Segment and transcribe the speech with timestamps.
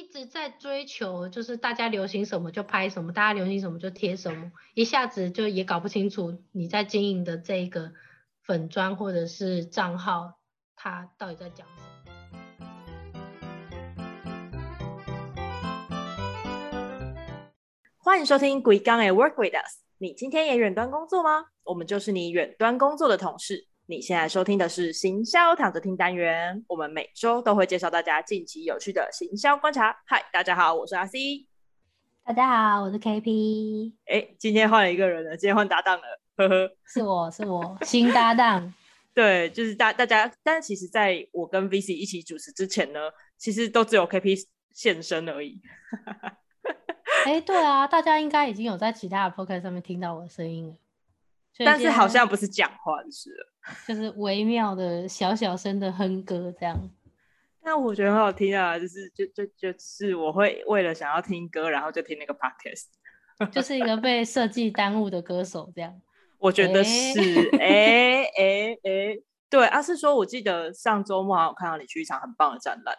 [0.00, 7.92] 一直在追求，就是大家流行什么就拍什么，大家流行什么就贴什么，一下子就也搞不清楚你在经营的这个
[8.42, 10.38] 粉砖或者是账号，
[10.74, 11.90] 它到底在讲什么。
[17.98, 19.80] 欢迎收听《鬼刚诶 Work with Us》。
[19.98, 21.44] 你今天也远端工作吗？
[21.62, 23.66] 我们就是你远端工作的同事。
[23.90, 30.00] 你现在收听的是行销躺着听单元，我们每周都会介绍大家近期有趣的行销观察。
[30.06, 31.48] 嗨，大家好，我是阿 C。
[32.24, 33.92] 大家好，我是 KP。
[34.06, 38.72] 哎，今天换了一个人了，今天换搭档了，呵呵，是我是我新搭档。
[39.12, 43.00] 对，就是大大家，但是其实在我跟 VC 一起主持之前呢，
[43.38, 44.40] 其实都只有 KP
[44.72, 45.60] 现身而已。
[47.26, 50.76] 哎，对啊，大家应该已经有在其他的 podcast 上面听到我的声音了。
[51.62, 53.46] 但是好像不是讲话就是了，
[53.86, 56.90] 就是微妙的小小声的哼歌这样。
[57.62, 62.86] 那我觉得很好听啊，就是就就就是我会为了想要听歌，然后就听那个 podcast，
[63.52, 66.00] 就是一个被设计耽误的歌手这样。
[66.38, 67.20] 我觉得是，
[67.58, 69.18] 哎哎哎，
[69.50, 72.96] 对，阿是说，我记得上周末好像看到你去一场很棒的展览。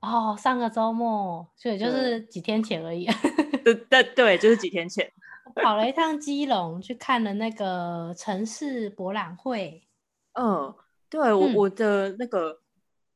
[0.00, 3.06] 哦，上个周末，所以就是几天前而已。
[3.64, 5.12] 对对对，就是几天前。
[5.56, 9.82] 跑了一趟基隆，去看了那个城市博览会。
[10.38, 10.74] 嗯，
[11.08, 12.60] 对我我的那个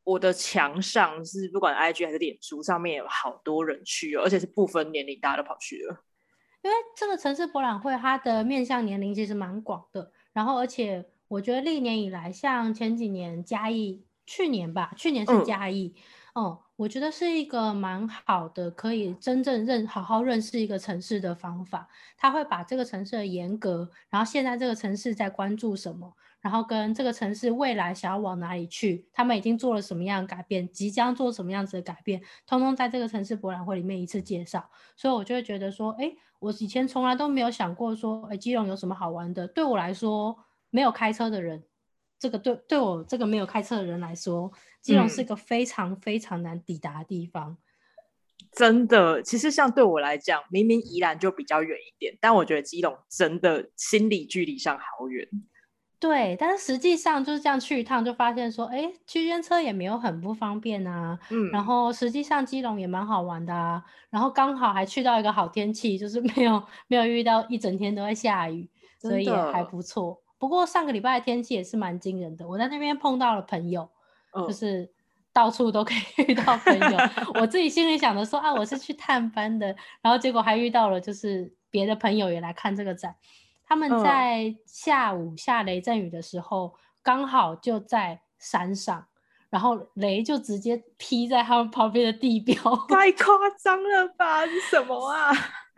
[0.02, 6.04] 我的墙上是不管 IG 还是脸书上面有好多人去，而且是不分年龄，大家都跑去了。
[6.62, 10.10] 因为这个城市博览会，它的面向年龄其实蛮广的。
[10.32, 15.94] 然后，而且我觉得历年以来，像前几年嘉义，去年吧，去年是嘉义，
[16.34, 16.60] 哦。
[16.76, 21.88] 我觉得是一个蛮好的，可以真正认好好认识一个城市的方法。
[22.16, 34.68] 他会把这个城市的严格，然后现在这个城市在关注什么，然后跟这个城市未来想要往哪里去，他们已经做了什么样的改变，即将做什么样子的改变，通通在这个城市博览会里面一次介绍。
[34.96, 39.46] 所以我就会觉得说，哎，我以前从来都没有想过说，哎，基隆有什么好玩的？
[39.46, 40.36] 对我来说，
[40.70, 41.62] 没有开车的人。
[42.24, 47.58] 这个对对我这个没有开车的人来说，基隆是一个非常非常难抵达的地方。
[48.50, 55.28] 真的，其实像对我来讲，明明宜兰就比较远一点，但我觉得基隆真的心理距离上好远。
[56.00, 61.18] 对，但是实际上就是这样去一趟，就发现说，哎，区间车也没有很不方便啊。
[61.28, 61.50] 嗯。
[61.50, 63.84] 然后实际上基隆也蛮好玩的啊。
[64.08, 70.23] 然后刚好还去到一个好天气，就是没有没有遇到一整天都在下雨，所以也还不错。
[70.44, 73.88] 不过上个礼拜的天气也是蛮惊人的，我在那边碰到了朋友，
[74.46, 74.86] 就是
[75.32, 76.98] 到处都可以 遇到朋友。
[77.40, 83.14] 我自己心里想的说啊，我是去探班的，然后结果还遇到了就是别的朋友也来看这个展。
[83.66, 89.06] 他们在下午下雷阵雨的时候，刚好就在山上，
[89.48, 92.54] 然后雷就直接劈在他们旁边的地 标，
[92.88, 93.26] 太夸
[93.58, 94.44] 张了吧？
[94.46, 95.32] 是什么啊？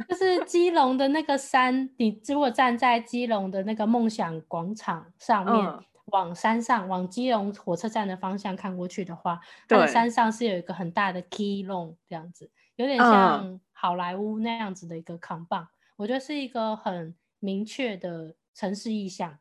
[0.09, 19.39] 就是基隆的那个山，你如果站在基隆的那个梦想广场上面，往山上往基隆火车站的方向看过去的话，它的山上是有一个很大的 key long 这样子，有点像好莱坞那样子的一个扛棒，我觉得是一个很明确的城市意象。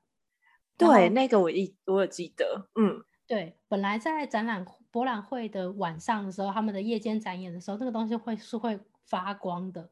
[0.78, 9.90] 对，那个我一我有记得，嗯，对，本来在展览博览会的晚上的时候，他们的夜间展演的时候，那个东西会是会发光的。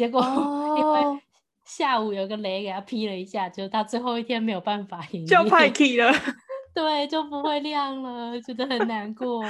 [0.00, 0.22] 结果
[0.80, 1.20] 因为
[1.62, 6.10] 下午有个雷给他劈了一下，就他最后一天没有办法营业，就派 key 了，
[6.74, 9.42] 对，就不会亮了，觉得很难过。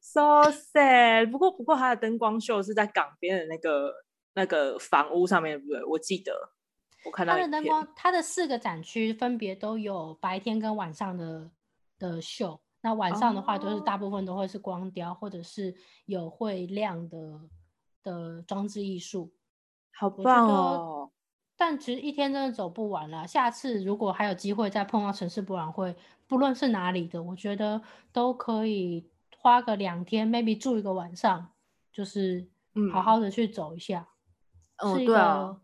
[0.00, 1.28] So sad。
[1.32, 3.92] 不过不过他的灯光秀是在港边的那个
[4.34, 5.84] 那个房屋上面，对不对？
[5.86, 6.32] 我记得
[7.04, 11.50] 我看到他的灯光，他的四个展区分别都有白天跟晚上的
[11.98, 12.60] 的秀。
[12.82, 15.74] 那晚上的话，就是大部分都会是光雕，或者是
[16.06, 17.40] 有会亮的
[18.04, 19.32] 的装置艺术。
[19.98, 21.10] 好棒哦！
[21.56, 23.26] 但其实一天真的走不完了。
[23.26, 25.96] 下次如果还有机会再碰到城市博览会，
[26.28, 27.82] 不论是哪里的，我觉得
[28.12, 31.48] 都可以花个两天，maybe 住一个晚上，
[31.92, 32.46] 就是
[32.92, 34.06] 好好的去走一下，
[34.94, 35.60] 是一个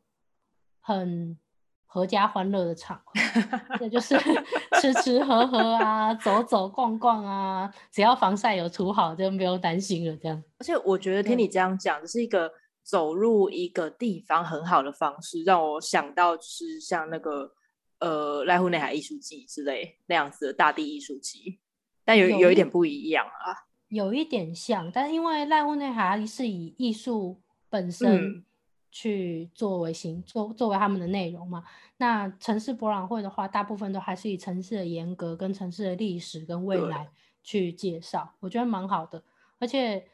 [0.81, 1.39] 很
[1.87, 3.01] 合家欢乐的场。
[3.79, 4.19] 这就是
[4.83, 10.17] 吃吃喝喝啊，走走逛逛啊，只要防晒有涂好，就不用担心了。
[10.17, 12.53] 这样，而且我觉得听你这样讲，这是一个。
[12.85, 17.51] 走入一个地方很好的方式，让我想到就是像那个
[17.99, 21.59] 呃濑户内海艺术季之类那样子的大地艺术季，
[22.05, 27.41] 但有有一点不一样啊，有一点像，但因为濑户内海是以艺术
[27.71, 28.45] 本身
[28.91, 31.65] 去作为形作作为他们的内容嘛，
[31.97, 37.09] 那城市博览会的话，大部分都还是以城市的严格跟城市的历史跟未来
[37.43, 39.25] 去介绍，我觉得蛮好的，
[39.59, 40.07] 而且。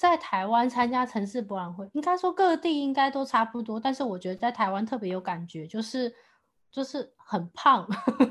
[0.00, 6.10] 在台湾参加城市博览会，应该说各地应该都差不多，但是我觉得在台湾特别有感觉，就是
[6.72, 7.86] 就是很胖。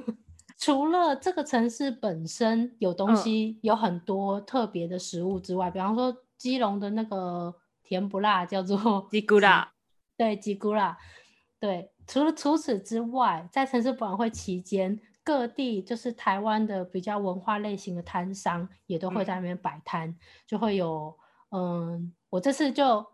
[0.57, 9.71] 除了这个城市本身有东西，有很多特别的食物之外，比方说基隆的那个甜不辣叫做 吉古拉，
[10.17, 10.97] 对吉古拉，
[11.59, 11.91] 对。
[12.07, 20.17] 除了除此之外，在城市博览会期间，各地就是台湾的比较文化类型的摊商也都会在那边摆摊，
[20.47, 21.15] 就会有。
[21.51, 23.05] 嗯，我这次就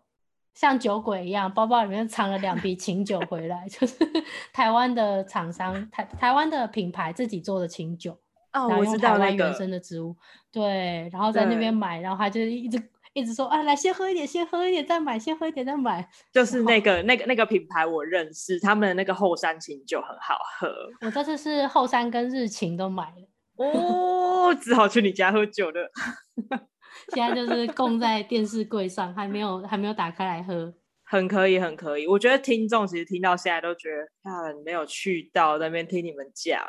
[0.54, 3.96] 像酒鬼一样，包包里面藏了两 瓶琴酒回来，就是
[4.52, 8.18] 台湾的厂商台台湾的品牌自己做的琴酒，
[8.52, 10.16] 哦，我知道那个原生的植物，
[10.52, 20.68] 对，然后在那边买，然后他就一直一直说，啊，来先喝一点，先喝一点再买，先喝一点再买，就是那个那个那个品牌我认识，他们的那个后山琴酒很好喝，
[21.00, 25.90] 我这次是后山跟日琴都买了，哦，只好去你家喝酒了。
[27.14, 30.72] 现在就是供在电视柜上，还没有还没有打开来喝，
[31.04, 32.06] 很可以，很可以。
[32.06, 36.60] 我觉得听众其实听到现在都觉得啊，没有去到那边听你们讲，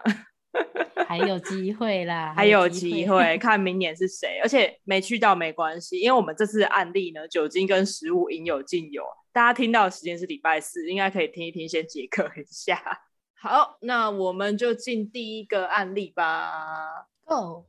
[1.08, 4.40] 还有机会啦，还有机会， 看明年是谁。
[4.42, 9.04] 而且没去到没关系，因为我们这次案例呢，酒精跟食物应有尽有。
[9.32, 12.82] 大家听到的时间是礼拜四，应该可以听一听，先解渴一下。
[13.40, 17.08] 好，那我们就进第一个案例吧。
[17.24, 17.68] Go。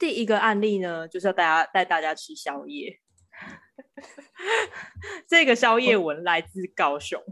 [0.00, 2.98] 第一个案例呢，就是要大家带大家吃宵夜。
[5.28, 7.22] 这个宵夜文来自高雄。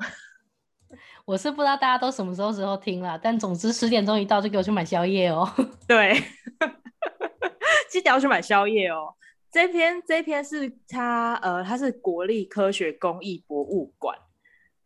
[1.25, 5.51] 我是不知道大家都什么时候时候听了，但总之十点钟一到就给我去买宵夜哦。
[5.89, 6.15] 对，
[7.89, 9.15] 记得要去买宵夜哦。
[9.51, 14.15] 这篇这篇是他呃，他是国立科学工艺博物馆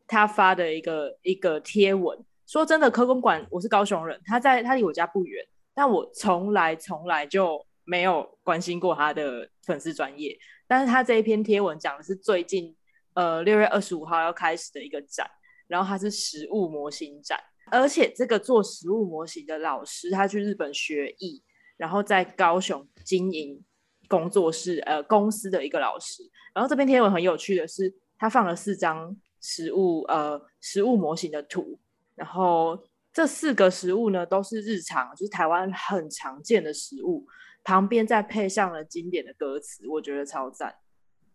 [0.07, 2.17] 他发的一个一个贴文。
[2.47, 5.45] 说真的，科工馆我是高雄人，他在他离我家不远，
[5.75, 7.67] 但我从来从来就。
[7.85, 12.75] 没有关心过他的粉丝专业，但是他这一篇贴文讲的是最近
[13.15, 15.29] 呃六月二十五号要开始的一个展，
[15.67, 17.39] 然后它是实物模型展，
[17.71, 21.43] 而且这个做实物模型的老师他去日本学艺，
[21.77, 23.63] 然后在高雄经营
[24.09, 26.23] 工作室呃公司的一个老师，
[26.55, 31.79] 然后这篇贴文很有趣的是，他放了四张实物呃实物模型的图，
[32.15, 32.79] 然后
[33.13, 37.27] 这四个实物呢都是日常就是台湾很常见的食物。
[37.65, 40.75] 旁边再配上了经典的歌词，我觉得超赞。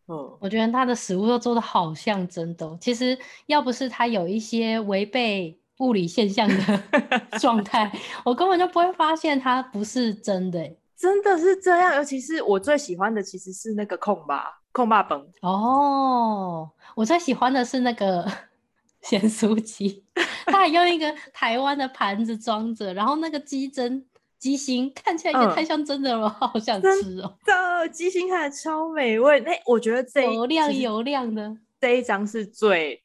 [0.08, 2.78] 嗯，我觉得他的食物都做的好像真的。
[2.80, 6.84] 其实要不是他有一些违背物理现象的
[7.40, 7.92] 状态，
[8.24, 10.76] 我根本就不会发现它不是真的。
[10.96, 15.20] 真的是这样，尤其是我最喜欢的其实是那个控吧控吧本。
[15.42, 18.26] 哦，我最喜欢的是那个
[19.04, 20.04] 咸酥鸡，
[20.48, 24.04] 他还用一个台湾的盘子装着，然后那个鸡胗。
[24.40, 27.38] 鸡心看起来也太像真的了，好想吃哦！
[27.44, 33.02] 的鸡心看起来超美味，那我觉得这油亮油亮的这一张是最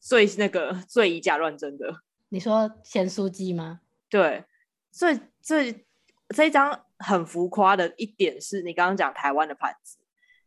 [0.00, 2.02] 最那个最以假乱真的。
[2.30, 3.80] 你说咸酥鸡吗？
[4.10, 4.44] 对，
[4.90, 5.86] 最最
[6.30, 9.96] 这一张很浮夸的一点是你刚刚讲台湾的盘子，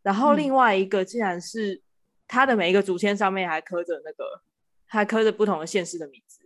[0.01, 1.81] 然后另外一个竟然是
[2.27, 4.41] 它的每一个竹签上面还刻着那个
[4.85, 6.38] 还刻着不同的县市的名字。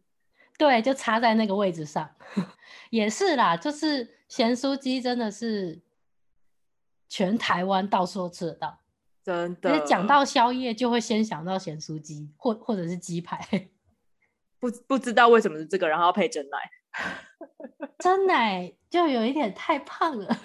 [0.58, 2.10] 对，就插在那个位置上，
[2.92, 3.58] 也是啦。
[3.58, 5.82] 就是咸酥鸡真的是
[7.10, 8.80] 全台湾到处都吃得到，
[9.24, 9.80] 真的。
[9.82, 13.40] 讲到宵夜，就会先想到咸酥鸡，或或者是鸡排。
[14.60, 16.58] 不不知道为什么是这个，然后要配真奶，
[18.00, 20.38] 真奶就有一点太胖了，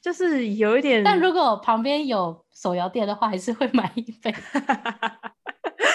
[0.00, 1.04] 就是有一点。
[1.04, 4.34] 但如果旁边有手摇店的话，还是会买一杯。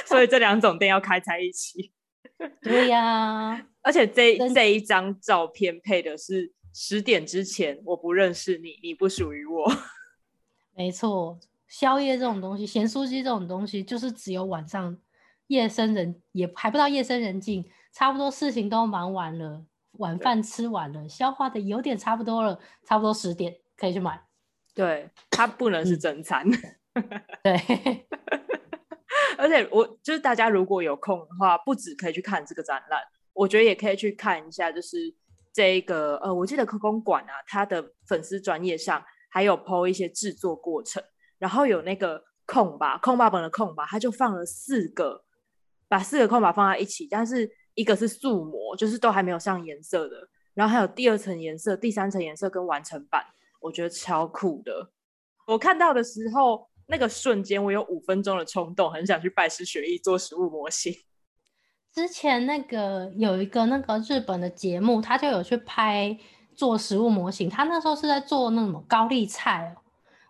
[0.05, 1.91] 所以这两种店要开在一起。
[2.61, 9.71] 对呀，而且这这一张照片配的是十点之前，我不认识你，你不属于我。
[10.75, 14.95] 没错，宵夜这种东西，咸酥鸡这种东西，就是只有晚上
[15.47, 24.21] 夜深人也还不到夜深人静，差不多事情都忙完了，晚饭吃完了，消化的有点差不多了，差不多十点可以去买。
[24.75, 26.45] 对，它不能是正餐。
[27.41, 28.05] 对。
[29.37, 33.01] 而且我就是大家如果有空的话，不止可以去看这个展览，
[33.33, 34.97] 我觉得也可以去看一下，就是
[35.53, 41.01] 这个呃，我记得科工馆啊，它的粉丝专业上还有 PO 一些制作过程，
[41.37, 45.23] 然后有那个空吧，空吧本的空吧，它就放了四个，
[45.87, 53.23] 把四个空吧放在一起，但是一个是素模，就是都还没有上颜色的，然后还有第二层颜色、第三层颜色跟完成版，
[53.61, 54.91] 我觉得超酷的。
[55.45, 56.67] 我看到的时候。
[56.87, 60.93] 那个瞬间，我有五分钟的冲动，很想去拜师学艺做实物模型。
[61.93, 66.17] 之前那个有一个那个日本的节目，他就有去拍
[66.55, 67.49] 做实物模型。
[67.49, 69.75] 他那时候是在做那种高丽菜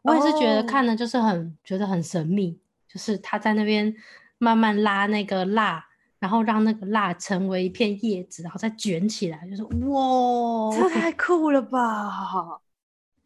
[0.03, 3.93] 哦，我也是觉得哦看的就是很觉得很神秘，就是他在那边
[4.37, 5.85] 慢慢拉那个蜡，
[6.19, 12.61] 然后让那个蜡成为一片叶子，然后再卷起来，就是哇，这太酷了吧！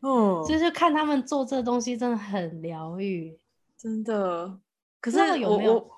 [0.01, 3.39] 哦，就是看他们做这东西真的很疗愈。
[3.77, 4.59] 真的。
[4.99, 5.89] 可是有没有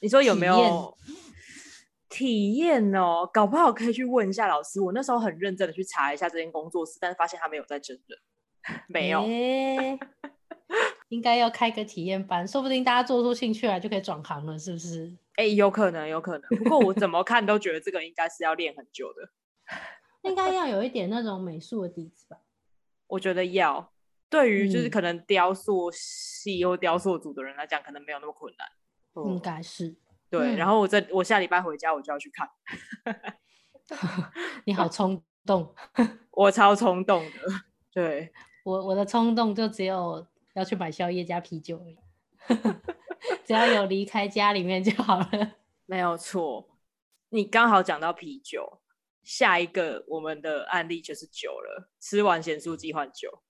[0.00, 0.96] 你说有没有
[2.08, 3.28] 体验哦？
[3.32, 4.80] 搞不好可以去问一下老师。
[4.80, 8.18] 我那时候很认真的去查一下这间工作室，但是发现他没有在真人，
[8.88, 9.22] 没有。
[9.22, 9.98] 诶
[11.08, 15.12] 应该要开个体验班，说不定大家做出兴趣来就可以转行了，是不是？
[15.36, 16.58] 哎、有可能，有可能。
[16.58, 19.28] 不过我怎么看都觉得这个应该是要练很久的。
[20.22, 22.38] 应该要有一点那种美术的底子吧。
[23.06, 23.92] 我觉得要
[24.28, 28.68] 对于就是嗯可能雕塑系或雕塑组的人来讲，可能没有那么困难。
[29.26, 29.94] 应嗯，该是。
[30.30, 30.54] 对。
[30.54, 32.48] 嗯然后我这我下礼拜回家我就要去看，
[34.64, 35.74] 你好冲动，
[36.32, 37.30] 我超冲动的。
[37.92, 38.32] 对，
[38.64, 41.98] 我我的冲动就只有要去买宵夜加啤酒而已，
[43.46, 45.52] 只要有离开家里面就好了。
[45.86, 46.68] 没有错。
[47.28, 48.80] 你刚好讲到啤酒，
[49.24, 51.90] 下一个我们的案例就是酒了。
[52.00, 53.42] 吃完咸酥鸡换酒，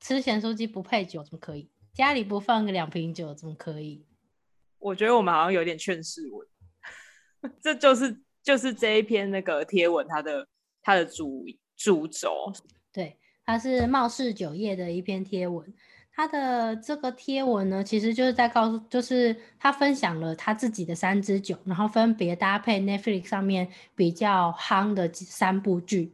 [0.00, 1.68] 吃咸酥鸡不配酒怎么可以？
[1.92, 4.06] 家里不放个两瓶酒怎么可以？
[4.78, 10.46] 我觉得我们好像有点劝世文， 这就是就是这一篇那个贴文它的
[10.80, 11.44] 它的主
[11.76, 12.52] 主轴。
[12.92, 15.74] 对，它是貌似酒业的一篇贴文。
[16.18, 26.12] 他的这个贴文呢，其实就是在告诉，就是他分享了他自己的三支酒，然后分别搭配 Netflix 上面比较夯的三部剧。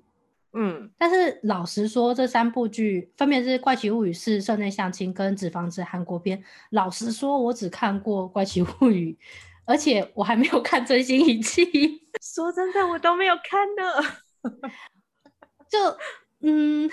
[0.52, 6.44] 嗯，但是老实说，这三部剧分别是《怪奇物语》、是《社内相亲》跟《纸房子》韩国片。
[6.68, 9.16] 老实说，我只看过《怪奇物语》，
[9.64, 11.64] 而且我还没有看《最新一季》。
[12.20, 14.52] 说真的，我都没有看呢。
[15.66, 15.96] 就
[16.42, 16.90] 嗯，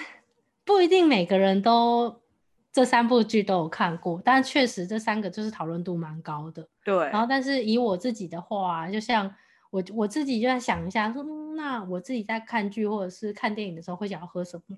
[0.63, 2.20] 不一定每个人都
[2.71, 6.67] 这三部剧都有看过，但确实这三个就是讨论度蛮高的。
[6.83, 9.33] 对，然后，但是以我自己的话，就像
[9.69, 14.77] 我我自己就在想一下，说、嗯那我自己在看剧或者是看电影的时候会想要喝什么？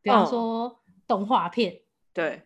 [0.00, 1.80] 比方嗯说动画片。
[2.14, 2.42] 对，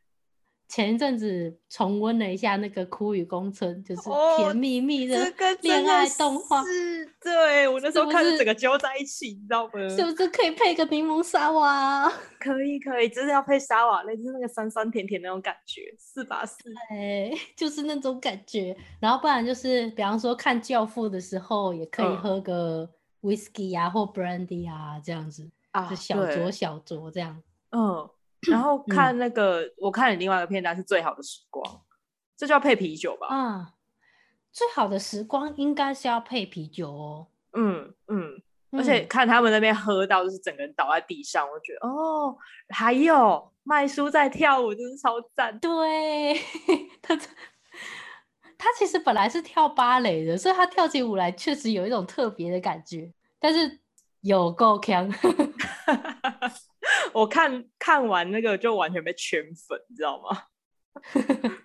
[0.68, 9.88] 前一阵子重温了一下那个《枯与宫村》，就是哦甜蜜蜜的这个恋爱动画，是，对我那时候看着整个揪在一起，你知道吗？
[9.88, 12.08] 是不是可以配个柠檬沙瓦？
[12.38, 16.44] 可以可以，就是要配沙瓦类，就是那个酸酸甜甜那种感觉，是吧？
[16.44, 16.54] 是，
[16.90, 18.76] 哎， 就是那种感觉。
[19.00, 22.88] 然后不然就是，比方说看《教父》的时候，也可以嗯喝个
[23.22, 27.42] whisky 啊或 brandy 啊，这样子，啊就小酌小酌这样。
[27.70, 28.08] 嗯，
[28.46, 31.64] 然后看那个，我看你另外一个片段是最好的时光，
[32.36, 33.26] 这就要配啤酒吧？
[33.28, 33.74] 啊，
[34.52, 37.26] 最好的时光应该是要配啤酒哦。
[37.52, 38.40] 嗯嗯，
[38.70, 42.36] 而且嗯看他们那边喝到就是整个人倒在地上，我就觉得哦，
[42.68, 45.58] 还有麦叔在跳舞，真是超赞。
[45.58, 46.34] 对，
[47.02, 47.16] 他
[48.56, 53.80] 他其实本来是跳芭蕾的，所以他跳起舞来确实有一种特别的感觉，但是
[54.20, 55.10] 有够强。
[57.12, 60.44] 我看看完那个就完全被圈粉，你知道吗？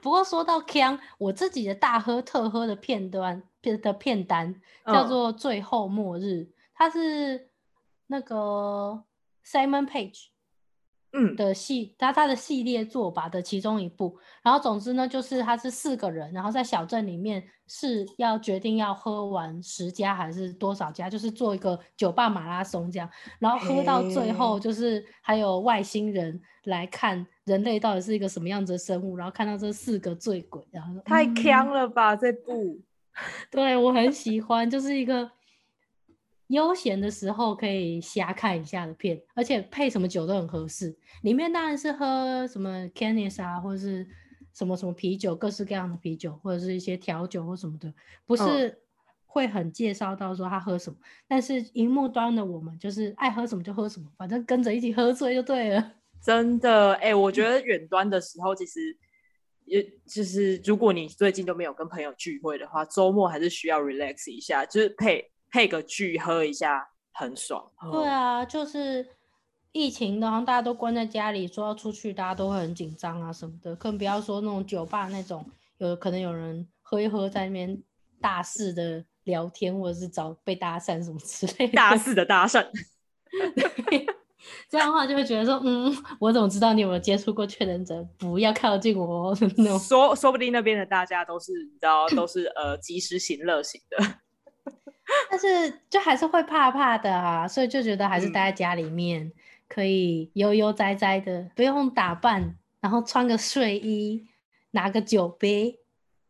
[0.00, 6.24] 不过说到 Kang，，我自己的大喝特喝的片段片的片单叫嗯做《最后末日》，
[6.74, 7.50] 它是
[8.08, 9.02] 那个
[9.46, 10.26] Simon Page
[11.14, 14.18] 嗯的系，他他的系列作吧的其中一部。
[14.42, 23.08] 然后总之呢，就是他是四个人，然后在小镇里面是要决定要喝完十家还是多少家，就是做一个酒吧马拉松这样。
[23.38, 32.80] 然后喝到最后，就是还有外星人来看人类到底是一个什么样子的生物，然后看到这四个醉鬼，然后太嗯强了吧这部。
[33.48, 35.30] 对我很喜欢，就是一个
[36.48, 40.96] 悠闲的时候可以瞎看一下的片，而且配什么酒都很合适。
[41.22, 44.06] 里面当然是喝什么 Canis 啊，或者是
[44.52, 47.92] 什么什么啤酒，各式各样的啤酒，或者是一些调酒或什么的，
[48.26, 48.78] 不嗯是
[49.26, 50.96] 会很介绍到说他喝什么。
[51.26, 55.92] 但是荧幕端的我们就是爱喝什么就喝什么，反正跟着一起喝醉就对了。
[56.22, 58.80] 真的，哎、我觉得远端的时候，其实
[59.64, 67.70] 也就是如果你最近都没有跟朋友聚会的话，周末还是需要 relax 一下，就是配配个剧喝一下，很爽。
[67.92, 69.06] 对啊，就是
[69.70, 77.80] 疫情的，然后大家都关在家里，说要出去，大家都会很紧张啊什么的，更不要说那种酒吧那种，有可能有人喝一喝在那边
[78.20, 81.74] 大肆的聊天，或者是找被搭讪什么之类的。
[81.74, 82.66] 大肆的搭讪，
[84.68, 88.02] 这样的话就会觉得说，嗯，我怎么知道你有没有接触过确诊者？
[88.18, 89.78] 不要靠近我哦 那种。
[89.78, 94.23] 说说不定那边的大家都是你知道，都是呃及时行乐型的。
[95.30, 99.30] 但是就还是会怕怕的啊，所以就觉得还是嗯待在家里面，
[99.68, 104.26] 可以悠悠哉哉的，不用打扮，然后穿个睡衣，
[104.70, 105.78] 拿个酒杯，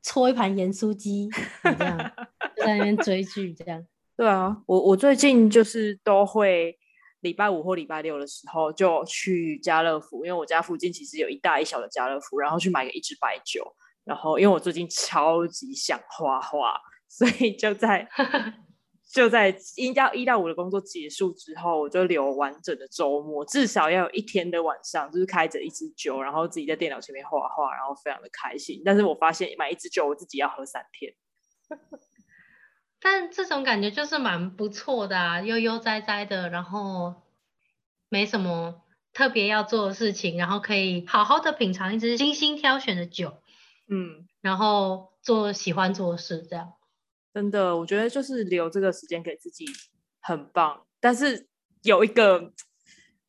[0.02, 1.28] 搓一盘盐酥鸡，
[1.62, 2.12] 这样
[2.56, 3.84] 在那边追剧，这样。
[4.16, 6.78] 对啊，我我最近就是都会
[7.20, 18.08] 礼拜五或礼拜六的时候就去家乐福，因为我家附近其实有一大一小的家乐福，然后去买个一支白酒，然后因为我最近超级想画画，所以就在
[19.14, 28.82] 就在一到一到五的工作结束之后，我就留完整的周末，至少要有一天的晚上，就是开着一支酒，然后自己在电脑前面画画，然后非常的开心。
[28.84, 31.14] 但是我发现买一支酒，我自己要喝三天。
[33.00, 37.14] 但这种感觉就是蛮不错的啊，悠悠哉哉的，然后
[38.08, 43.34] 没什么特别要做的事情，然后可以好好的品尝一支精心挑选的酒，
[43.88, 46.72] 嗯，然后做喜欢做的事，这样。
[47.34, 49.66] 真的，我觉得就是留这个时间给自己
[50.20, 50.86] 很棒。
[51.00, 51.48] 但是
[51.82, 52.52] 有一个，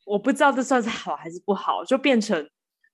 [0.06, 2.48] 我不知道这算是好还是不好，就变成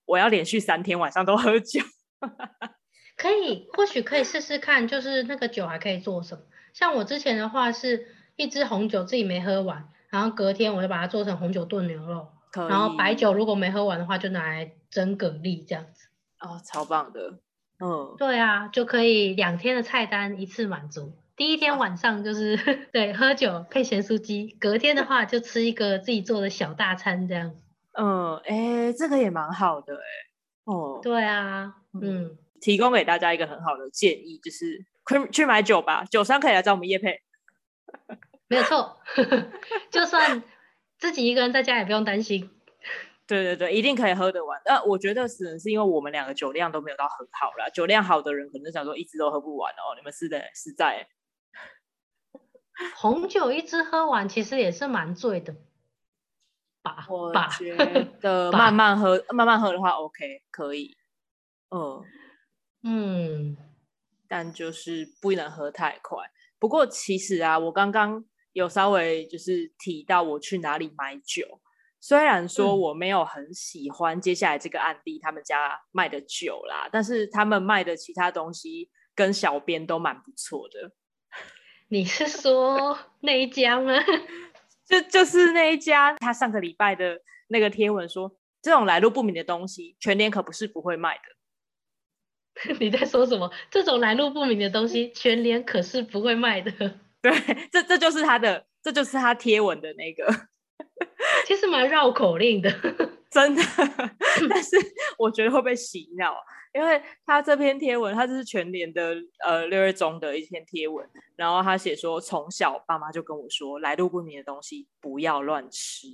[0.06, 1.82] 我要连续三天晚上都喝酒。
[3.14, 6.42] 可以，或许可以试试看，就是那个酒还可以做什么。
[6.72, 16.08] 像我之前的话，是一支红酒自己没喝完，然后隔天我就把它做成红酒炖牛肉，然后白酒如果没喝完的话，就拿来蒸蛤蜊这样子。
[16.40, 17.38] 哦，超棒的，
[17.82, 21.12] 嗯，对啊，就可以两天的菜单一次满足。
[21.34, 22.56] 第一天晚上就是
[22.92, 27.54] 对喝酒配咸酥鸡，隔天的话就吃一个自己做的小大餐这样。
[27.98, 30.00] 嗯，哎，这个也蛮好的哎。
[30.64, 34.86] 哦，对啊，嗯，提供给大家一个很好的建议，就是。
[35.04, 37.22] 去去买酒吧，酒商可以来找我们叶配，
[38.46, 39.00] 没有错。
[39.90, 40.44] 就算
[40.96, 42.48] 自己一个人在家也不用担心。
[43.32, 44.60] 对对对，一定可以喝得完。
[44.66, 49.96] 那，我觉得可能是因为我们两个酒量都没有到很好啦，酒量好的人可能想说一直都喝不完哦。
[49.96, 51.08] 你们是的，实在。
[52.96, 55.54] 红酒一支喝完其实也是蛮醉的
[56.82, 57.06] 吧？
[57.08, 57.76] 我觉
[58.20, 60.96] 得 慢慢喝，慢慢喝的话 OK 可以。
[61.70, 62.04] 嗯
[62.82, 63.56] 嗯。
[64.28, 66.18] 但就是不能喝太快。
[66.58, 71.60] 不过其实啊，我刚刚有稍微就是提到我去哪里买酒，
[72.04, 80.90] 虽然说我没有很喜欢接下来这个案例他们家卖的酒啦，但是他们卖的其他东西跟小编都蛮不错的。
[81.86, 83.92] 你是说 那一家吗？
[84.84, 92.74] 就就是那一家，他上个礼拜的那个贴文说，这种来路不明的东西，全年可不是不会卖的。
[92.80, 93.48] 你在说什么？
[93.70, 96.72] 这种来路不明的东西，全联可是不会卖的。
[97.22, 97.32] 对，
[97.70, 100.48] 这这就是他的，这就是他贴文的那个，
[101.46, 102.70] 其实蛮绕口令的，
[103.30, 103.62] 真的。
[104.48, 104.76] 但是
[105.18, 106.34] 我觉得会被洗脑，
[106.74, 109.14] 因为他这篇贴文，他就是全年的
[109.44, 116.08] 呃六月中的一篇贴文，然后他写说，从小爸妈就跟我说，来路不明的东西不要乱吃，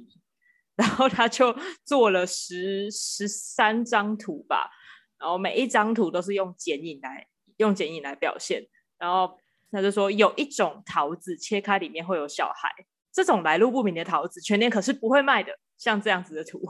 [0.76, 4.70] 然后他就做了十十三张图吧。
[5.18, 7.26] 然后每一张图都是用剪影来
[7.56, 8.64] 用剪影来表现，
[8.98, 9.36] 然后
[9.72, 12.70] 他就说有一种桃子切开里面会有小孩，
[13.18, 16.62] 这种来路不明的桃子全年可是不会卖的，像这样子的图。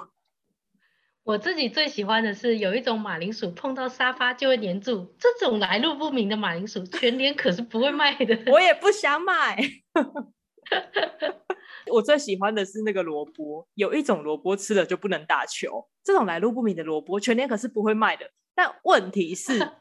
[1.22, 9.58] 我自己最喜欢的是有一种马铃薯碰到沙发就会粘住，这种来路不明的马铃薯全年可是不会卖的， 我也不想买。
[11.92, 18.30] 我最喜欢的是那个萝卜，有一种萝卜吃了就不能打球，这种来路不明的萝卜全年可是不会卖的。
[18.54, 19.72] 但问题是，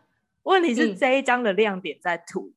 [0.44, 2.54] 问题是这一张的亮点在图，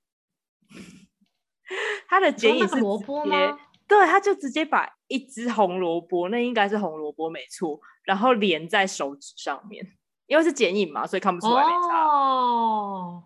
[2.09, 3.57] 它的剪影是萝卜吗？
[3.91, 9.85] 对，他就直接把一只红萝卜，那应该是红萝卜没错，然后连在手指上面，
[10.29, 12.07] 因为是剪影嘛，所以看不出来没差。
[12.07, 13.25] 哦，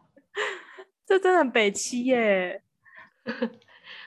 [1.07, 2.63] 这真的很北七耶！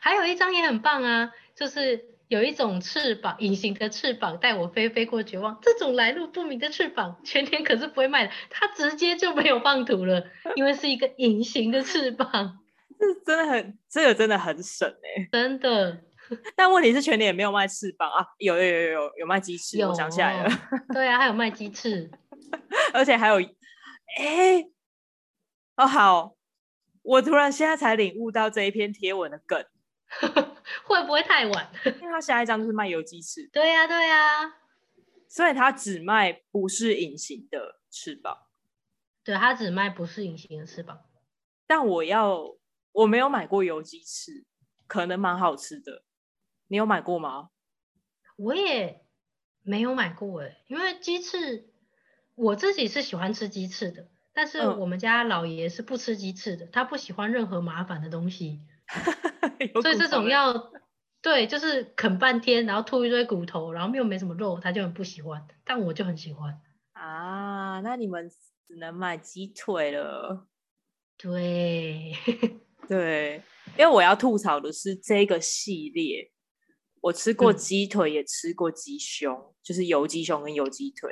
[0.01, 5.59] 还有一张也很棒啊，就是有一种翅膀，隐形的翅膀带我飞飞过绝望。
[5.61, 8.31] 这种来路不明的翅膀，全天可是不会卖的。
[8.49, 12.57] 它直接就没有放图了，因为是一个隐形的翅膀。
[12.97, 16.01] 这真的很，这个真的很省哎，真的。
[16.55, 20.49] 但问题是，全年也没有卖翅膀啊，有有有有有卖鸡翅，我想起来了。
[20.93, 22.09] 对啊，还有卖鸡翅，
[22.93, 23.35] 而且还有，
[24.17, 24.63] 哎，
[25.75, 26.35] 哦好，
[27.01, 29.65] 我突然现在才领悟到这一篇贴文的梗。
[30.85, 31.69] 会不会太晚？
[31.83, 33.47] 因为他下一张就是卖油鸡翅。
[33.51, 34.53] 对呀，对呀。
[35.29, 38.37] 所以他只卖不是隐形的翅膀。
[39.23, 41.01] 对，他只卖不是隐形的翅膀。
[41.65, 42.55] 但我要，
[42.93, 44.45] 我没有买过油鸡翅，
[44.87, 46.03] 可能蛮好吃的。
[46.67, 47.49] 你有买过吗？
[48.37, 49.01] 我也
[49.63, 51.69] 没有买过哎，因为鸡翅
[52.35, 58.61] 我自己是喜欢吃鸡翅的，但是我们家老爷是不吃鸡翅的，他不喜欢任何麻烦的东西。
[59.81, 60.71] 所以这种要，
[61.21, 65.45] 对，就是啃半天，然后吐一堆骨头，然后又没什么肉，他就很不喜欢。
[65.65, 66.61] 但我就很喜欢
[66.93, 67.81] 啊。
[67.81, 68.29] 那你们
[68.65, 70.47] 只能买鸡腿了。
[71.17, 72.13] 对，
[72.87, 73.41] 对，
[73.77, 76.31] 因为我要吐槽的是这个系列，
[77.07, 81.09] 我吃过鸡腿，也吃过鸡胸，就是油鸡胸跟油鸡腿。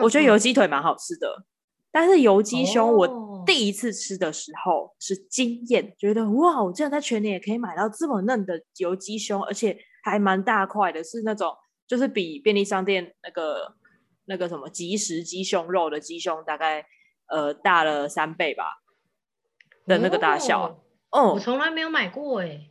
[0.00, 1.46] 我觉得油鸡腿蛮好吃的，
[1.90, 11.52] 但是油鸡胸我第一次吃的时候是惊艳，觉得哇，我竟然在全年也可以买到这么嫩的油鸡胸，而且还蛮大块的，是那种
[11.88, 13.74] 就是比便利商店那个
[14.26, 16.86] 那个什么即食鸡胸肉的鸡胸大概
[17.26, 18.64] 呃大了三倍吧
[19.86, 20.84] 的那个大小。
[21.10, 22.69] 哦，我从来没有买过哎。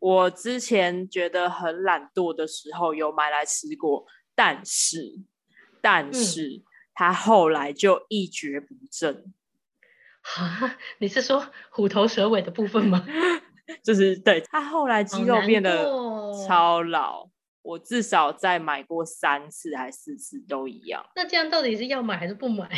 [0.00, 5.20] 我之前觉得很懒惰的时候有买来吃过，但是。
[5.80, 6.60] 但是
[6.92, 9.32] 他后来就一蹶不振。
[10.36, 13.06] 啊， 你是说虎头蛇尾的部分吗？
[13.84, 15.84] 就是对他后来肌肉变得
[16.46, 17.28] 超老，
[17.62, 21.04] 我至少再买过三次还四次都一样。
[21.14, 22.68] 那这样到底是要买还是不买？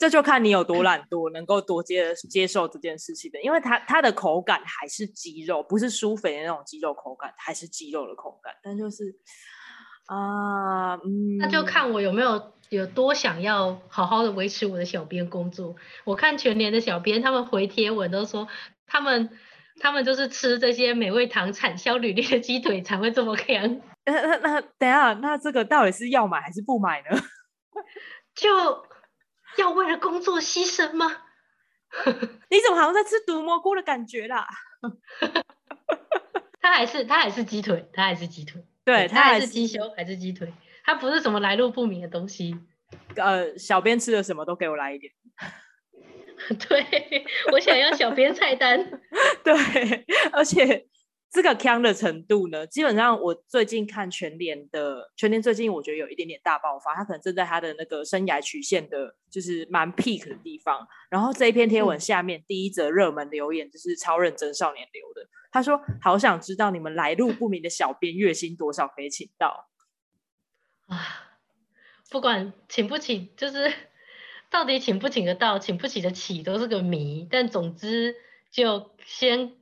[0.00, 3.40] 这就看你有多懒惰，能够多接接受这件事情的。
[3.42, 9.14] 因为它它的口感还是鸡肉，不是酥肥的那种鸡肉口感，还是鸡肉的口感，但就是。
[10.06, 15.76] 啊，嗯，那就看我有没有有多想要好好的维持我的小编工作。
[16.04, 18.48] 我看全年的小编，他们回贴文都说，
[18.88, 19.30] 他们
[19.78, 23.80] 他们就是吃这些美味堂产销履历的鸡腿才会这么强。
[24.04, 27.16] 那那那等下，那这个到底是要买还是不买呢？
[28.34, 28.48] 就
[29.56, 31.24] 要为了工作牺牲吗？
[32.50, 34.46] 你怎么好像在吃毒蘑菇的感觉啦？
[36.60, 38.64] 他还是他还是鸡腿，他还是鸡腿。
[38.84, 40.52] 对，他还是鸡胸还是鸡腿，
[40.84, 42.58] 他不是什么来路不明的东西。
[43.16, 45.12] 呃，小编吃的什么都给我来一点。
[46.68, 49.00] 对，我想要小编菜单。
[49.44, 49.54] 对，
[50.32, 50.86] 而且
[51.30, 60.84] 这个腔的程度呢，基本上我最近看全联的全联，最近我觉得有一点点大爆发，他可能正在他的那个生涯曲线的，就是蛮 peak 的地方。
[61.08, 65.28] 然后这一篇贴文下面第一则热门留言就是超认真少年留的。
[65.52, 69.68] 他说：“好想知道你们来路不明的小编月薪多少可以请到
[70.88, 70.98] 啊？
[72.10, 73.72] 不管请不请，就是
[74.50, 77.26] 到底请不请得到，请不请得起都是个谜。
[77.30, 78.16] 但总之
[78.50, 79.54] 就先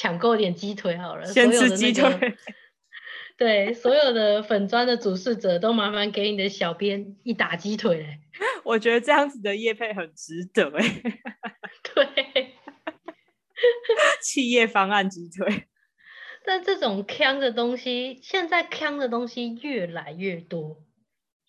[0.00, 2.08] 抢购点鸡腿好了，先吃鸡腿。
[3.36, 8.20] 对，所有的粉砖的主事者都麻烦给你的小编一打鸡腿嘞。
[8.64, 11.02] 我觉得这样子的业配很值得哎。
[11.94, 12.54] 对。”
[14.24, 15.66] 企业方案鸡腿，
[16.46, 20.82] 但这种坑的东西，现在坑的东西越来越多。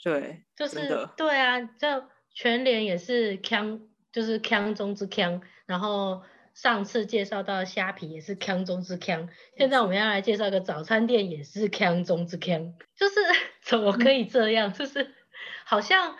[0.04, 1.88] 对，就是对啊，就
[2.34, 5.42] 全联也是坑，就是坑中之坑。
[5.66, 6.22] 然后
[6.62, 12.76] 上次介绍到虾皮也是坑中之坑，现在我们要来介绍一个早餐店，也是坑中之坑。
[12.96, 13.16] 就是
[13.64, 14.72] 怎么可以这样？
[14.72, 15.14] 就是
[15.66, 16.18] 好像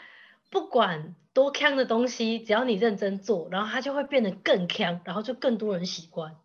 [0.50, 1.16] 不管。
[1.34, 6.36] 多坑的东西，只要你认真做，然后它就会变得更坑，然后就更多人喜欢。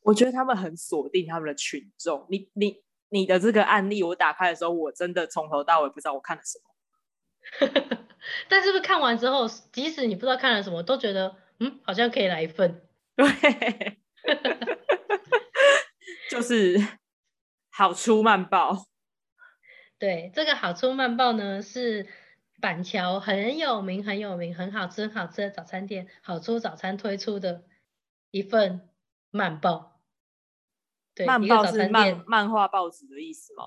[0.00, 2.26] 我觉得他们很锁定他们的群众。
[2.30, 7.98] 你你你的这个案例，我打开的时候，我真的从头到尾不知道我看了什么。
[8.48, 12.85] 但是不是看完之后，即使你不知道看了什么，都觉得嗯，好像可以来一份。
[13.16, 13.98] 对，
[16.30, 16.78] 就是
[17.70, 18.86] 好出慢报。
[19.98, 22.06] 对，这个好出慢报呢是。
[22.58, 27.64] 板桥很有名、很有名、很好吃、很好吃的早餐店，好出早餐推出的
[28.30, 28.88] 一份
[29.30, 30.00] 慢报。
[31.14, 33.62] 对，慢报是漫漫画报纸的意思吗？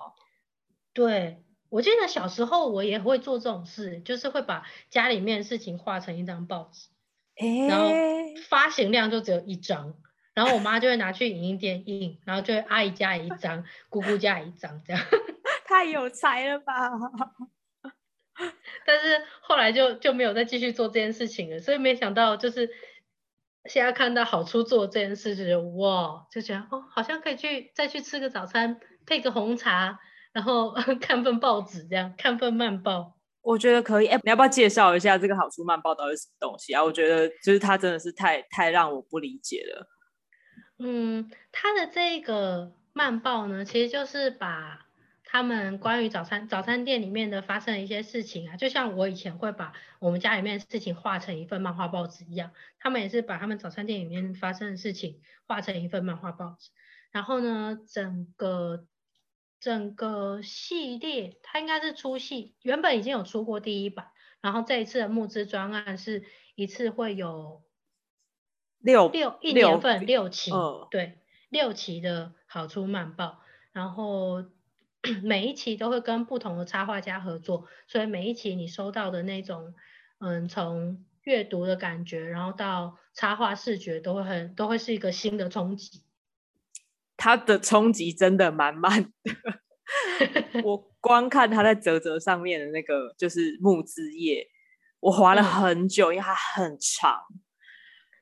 [0.92, 6.90] 对，我记得小时候我也会做这种事，就是会把家里面事情画成一张报纸，
[7.68, 7.92] 然后
[8.48, 9.96] 发行量就只有一张，
[10.34, 15.02] 然后我妈就会拿去影印店印，然后就会阿姨家一张，姑姑家一张，这样。
[15.66, 16.92] 太有才了吧！
[18.86, 22.70] 但是后来就就没有再继续做这件事情了，所以没想到就是
[23.66, 30.00] 现在看到好处做这件事，就觉得哇，就觉得哦，好像可以去再去吃个早餐，配个红茶，
[30.32, 33.19] 然后 看份报纸，这样看份慢报，
[33.50, 34.08] 我觉得可以。
[34.08, 36.84] 哎，你要不要介绍一下这个好处慢报到底是什么东西啊？
[36.84, 39.88] 我觉得就是它真的是太太让我不理解了。
[40.78, 44.86] 嗯，它的这个慢报呢，其实就是把。
[45.32, 56.72] 他们关于早餐早餐店里面的发生的一些事情啊，就像我以前会把我们家里面的事情画成一份漫画报纸一样，他们也是把他们早餐店里面发生的事情画成一份漫画报纸。
[57.12, 58.88] 然后呢，整个
[59.60, 64.08] 整个系列它应该是出戏，原本已经有出过第一版，
[64.42, 66.24] 然后这一次的募资专案是
[66.56, 67.62] 一次会有
[68.80, 70.52] 六六一年份六期，
[70.90, 71.18] 对
[71.50, 73.40] 六期的好出慢报，
[73.74, 74.46] 然后
[75.24, 79.74] 每一期都会跟不同的插画家合作，所以每一期你收到的那种，
[80.20, 86.04] 嗯，从阅读的感觉，然后到插画视觉，都会很都会是一个新的冲击。
[87.20, 94.48] 它的冲击真的蛮慢的，我光看它在泽泽上面的那个就是木枝叶，
[95.02, 97.20] 我划了很久，因为它很长，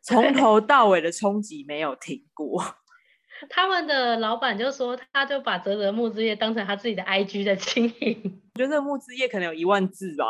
[0.03, 2.63] 从头到尾的冲击没有停过。
[3.51, 8.41] 他们的老板就说，他就把泽泽木枝叶当成他自己的 IG 在经营。
[8.55, 10.25] 我觉得那木枝叶可能有一万字吧。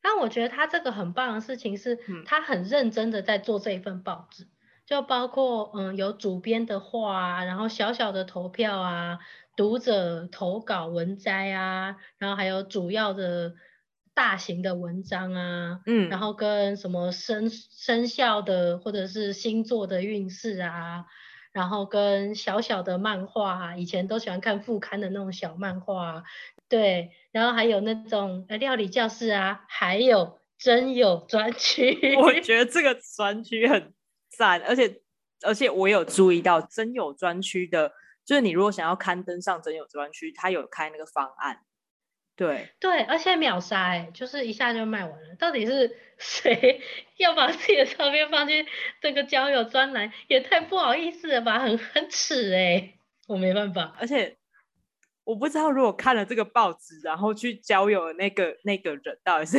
[0.00, 4.46] 但我觉得他这个很棒的事情是，他很认真的在做这一份报纸。
[4.86, 9.18] 就包括嗯有主编的话啊，然后小小的投票啊，
[9.56, 13.54] 读者投稿文摘啊，然后还有主要的
[14.14, 21.06] 大型的文章啊，嗯，然后跟什么生生肖的或者是星座的运势啊，
[21.50, 26.22] 然后跟小小的漫画，啊以前都喜欢看副刊的那种小漫画，
[26.68, 33.95] 对，然后还有那种呃料理教室啊，还有真有专区，我觉得这个专区很。
[34.36, 35.00] 赞，而且
[35.42, 37.92] 而且我有注意到真有专区的，
[38.24, 41.60] 就是你如果想要刊登上真有专区，他有开那个方案。
[42.36, 45.34] 对对，而且秒杀哎，就是一下就卖完了。
[45.38, 46.82] 到底是 谁
[47.16, 48.66] 要把自己的照片放进
[49.00, 50.12] 这个交友专栏？
[50.28, 53.96] 也太不好意思了吧，很很耻哎，我没办法。
[53.98, 54.36] 而且
[55.24, 59.58] 我不知道如果看了这个报纸，然后去交友的那个那个人到底是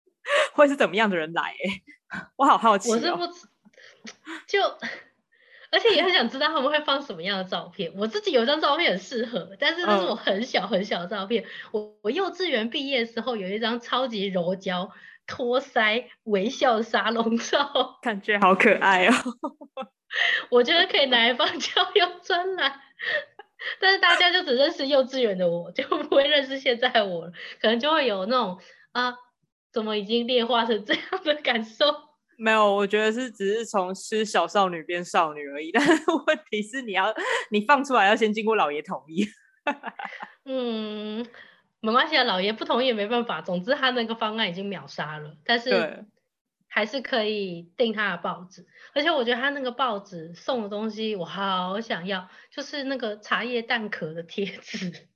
[0.52, 2.90] 会是怎么样的人来哎， 我好好奇。
[2.90, 3.20] 我是不。
[4.46, 4.62] 就，
[5.70, 7.92] 而且也很想知道他们会放什么样的照片。
[7.96, 11.44] 我自己有张照片很适合，但是那是我很小很小的照片。
[11.72, 14.90] 我我幼稚园毕业的时候有一张超级柔焦、
[15.26, 19.12] 托腮、微笑沙龙照，感觉好可爱哦。
[20.50, 22.80] 我觉得可以拿来放交友专栏，
[23.78, 27.30] 但是大家就只认识幼稚园的我，就不会认识现在我，
[27.62, 28.58] 可能就会有那种
[28.90, 29.14] 啊，
[29.72, 32.09] 怎么已经劣化成这样的感受。
[32.40, 35.70] 没有，我觉得是只是从吃小少女变少女而已。
[35.70, 35.92] 但是
[36.26, 37.14] 问题是，你要
[37.50, 39.28] 你放出来要先经过老爷同意。
[40.46, 41.26] 嗯，
[41.80, 43.42] 没关系啊，老爷不同意也没办法。
[43.42, 46.06] 总之，他那个方案已经秒杀了，但是
[46.66, 48.66] 还是可以订他的报纸。
[48.94, 55.08] 而且我觉得他那个报纸送的东西我好想要，就是那个茶叶蛋壳的贴纸。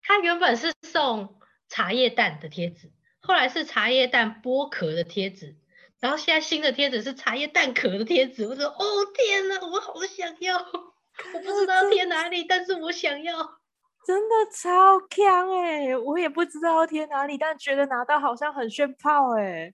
[0.00, 5.56] 他原本是送茶叶蛋的贴纸，后来是茶叶蛋剥壳的贴纸。
[6.02, 8.84] 然后现在新的贴纸是茶叶蛋壳的贴纸，我说哦
[9.14, 13.60] 天哪，我好想要，我不知道贴哪里，但是我想要，
[14.04, 19.72] 真的超强哎，我也不知道要贴哪里，但觉得拿到好像很炫炮哎，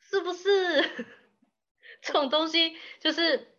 [0.00, 1.06] 是不是？
[2.02, 3.54] 这种东西就是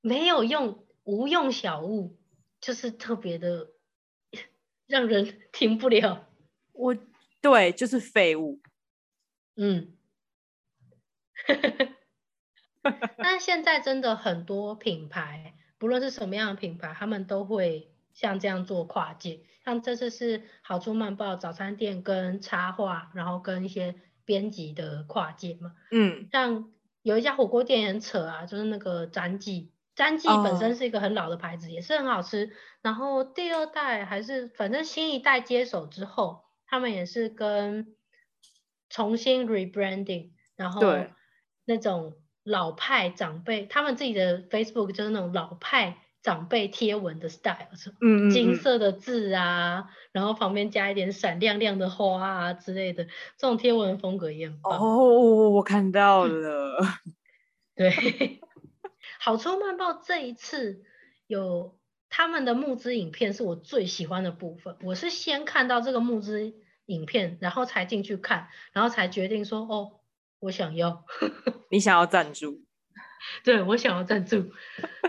[0.00, 2.18] 没有用，无用小物，
[2.60, 3.68] 就是特别的
[4.88, 6.28] 让人停不了。
[6.72, 6.96] 我
[7.40, 8.60] 对，就是废物，
[9.54, 9.96] 嗯。
[13.16, 19.40] 但现在真的很多品牌，不论是什么样的品牌，他们都会像这样做跨界。
[19.64, 25.76] 像这次是好处慢报早餐店跟插画，然后跟一些编辑的跨界嘛。
[25.92, 32.50] 嗯，像有一家火锅店很扯啊，就是那个詹记，詹记本身是一个很老的牌子，也是很好吃。
[32.80, 37.94] 然后第二代还是反正新一代接手之后，他们也是跟
[38.90, 40.82] 重新 rebranding，然后。
[41.64, 47.68] 那种老派长辈，他们自己的 Facebook 就是那种老派长辈贴文的 style，
[48.00, 53.04] 嗯，金色的字啊，然后旁边加一点闪亮亮的花啊之类的，
[53.36, 54.78] 这种贴文风格也很棒。
[54.78, 56.78] 哦，我看到了。
[57.74, 58.40] 对，
[59.18, 60.82] 好抽慢报这一次
[61.26, 64.76] 有他们的募资影片，是我最喜欢的部分。
[64.82, 66.54] 我是先看到这个募资
[66.86, 70.01] 影片，然后才进去看，然后才决定说哦。
[70.42, 71.04] 我想要，
[71.70, 72.60] 你想要赞助？
[73.44, 74.50] 对我想要赞助。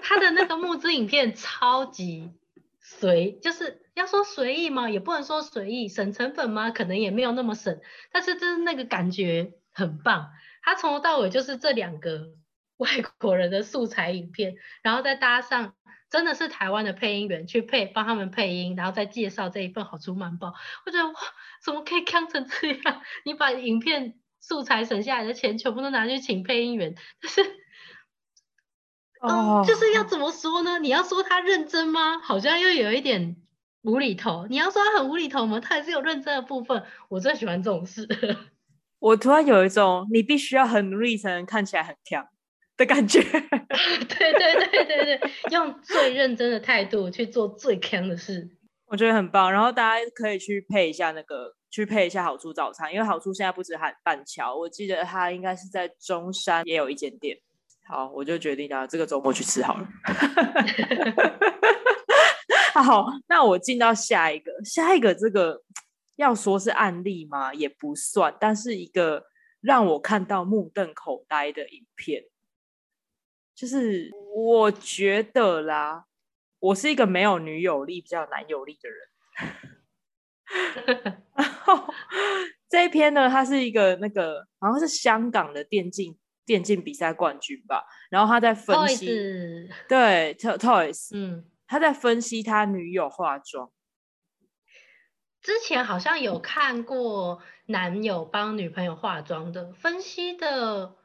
[0.03, 2.31] 他的那个募资影片超级
[2.79, 4.91] 随，就是要说随意吗？
[4.91, 6.69] 也不能说随意，省成本吗？
[6.69, 7.81] 可能也没有那么省。
[8.11, 10.29] 但是就是那个感觉很棒。
[10.61, 12.27] 他从头到尾就是这两个
[12.77, 15.73] 外国人的素材影片，然后再搭上
[16.11, 20.53] 真的是台湾的配音员去配，帮他们配音，然后再介绍这一份好书漫报。
[20.85, 21.19] 我觉得哇，
[21.63, 23.01] 怎么可以看成这样？
[23.25, 24.19] 你把影片。
[24.45, 27.41] 素材省下来的钱全部都拿去请配音员，但是，
[29.25, 30.79] 嗯，就是要怎么说呢？
[30.79, 32.19] 你要说他认真吗？
[32.19, 33.37] 好像又有一点
[33.83, 34.45] 无厘头。
[34.49, 35.61] 你要说他很无厘头吗？
[35.61, 36.83] 他还是有认真的部分。
[37.07, 38.05] 我最喜欢这种事。
[38.99, 42.27] 我突然有一种，你必须要很努力才能看起来很强。
[42.75, 43.21] 的感觉。
[43.23, 48.49] 对对对对对，用最认真的态度去做最强的事，
[48.87, 49.51] 我觉得很棒。
[49.53, 57.35] 然后大家可以去配一下那个，去配一下好处早餐，因为好处现在不止喊板桥，我记得它应该是在中山也有一间店。
[57.87, 59.87] 好，我就决定了这个周末去吃好了。
[62.79, 65.63] 好，那我进到下一个，下一个这个
[66.15, 67.51] 要说是案例吗？
[67.51, 69.25] 也不算，但是一个
[69.59, 72.25] 让我看到目瞪口呆的影片，
[73.55, 76.05] 就是我觉得啦，
[76.59, 79.09] 我是一个没有女友力、比较男友力的人。
[81.35, 81.93] 然后
[82.69, 86.17] 这一篇呢，它是一个那个好像是香港的电竞。
[86.45, 89.05] 电竞比赛冠军吧，然后他在分析，
[89.87, 93.71] 对，Toys，嗯，他在分析他女友化妆。
[95.41, 100.97] 之前好像有看过男友帮女朋友化妆的分析的，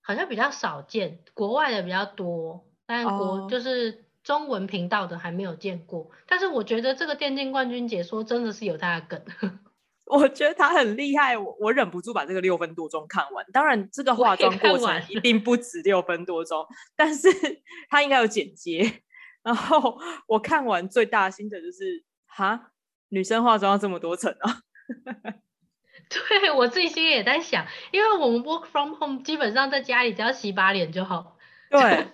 [0.00, 6.10] 好像比较少见，国外的比较多，但国就是中文频道的还没有见过。
[6.26, 9.24] 但是我觉得这个电竞冠军解说真的是有他的梗。
[10.04, 13.46] 我觉得他很厉害，我我忍不住把这个六分多钟看完。
[13.54, 17.26] 当然，这个化妆过程一定不止六分多钟， 但是
[17.88, 19.00] 他应该有剪接。
[19.42, 22.72] 然后我看完最大的心得就是：哈，
[23.08, 24.60] 女生化妆要这么多层啊？
[26.10, 31.38] 对我自己心里也在想，因为我们 work from home，基本上在家里只要洗把脸就好，
[31.70, 32.08] 对，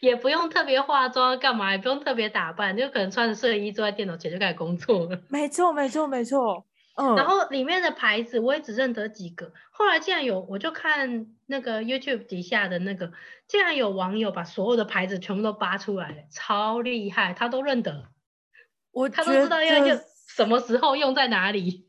[0.00, 5.20] 也不用特别化妆，干嘛也不用特别打扮，就可能穿着睡衣坐在电脑前就开始工作了。
[5.28, 6.66] 没错，没错，没错。
[6.98, 13.12] 嗯然后里面的牌子我也只认得几个，后来竟然有，我就看那个 YouTube 底下的那个，
[13.46, 18.08] 竟然有网友把所有的牌子全部都扒出来了，超厉害，他都认得，
[18.92, 21.86] 我他都知道要用什么时候用在哪里。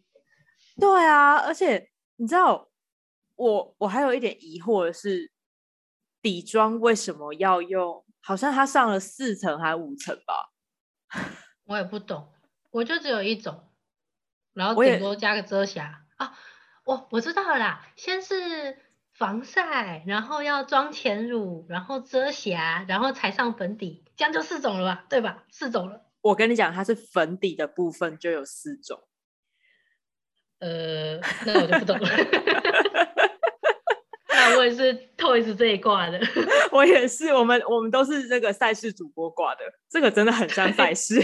[0.78, 2.68] 对啊，而且你知道，
[3.38, 5.32] 我我还有一点疑惑的是，
[6.28, 8.04] 底妆为什么要用？
[8.22, 10.52] 好像它上了四层还是五层吧？
[11.64, 12.34] 我也不懂，
[12.72, 13.72] 我就只有一种。
[14.54, 16.38] 然后顶多加个遮瑕啊，
[16.84, 18.78] 我我知道了啦，先是
[19.14, 25.06] 防晒，然后要妆前乳，然后遮瑕，然后才上粉底，这样就四种了吧？
[25.08, 25.46] 对吧？
[25.50, 26.02] 四种了。
[26.20, 29.08] 我跟你讲，它是粉底的部分就有四种。
[30.60, 32.10] 呃，那我就不懂了。
[34.50, 36.20] 那我也是 Toys 这一挂的。
[36.72, 41.20] 我也是，我们我们都是这个赛事主播挂的，这个真的很像赛事。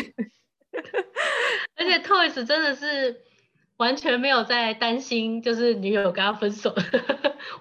[1.76, 3.22] 而且 Toys 真的是
[3.78, 6.74] 完全没有在担心，就是女友跟他分手，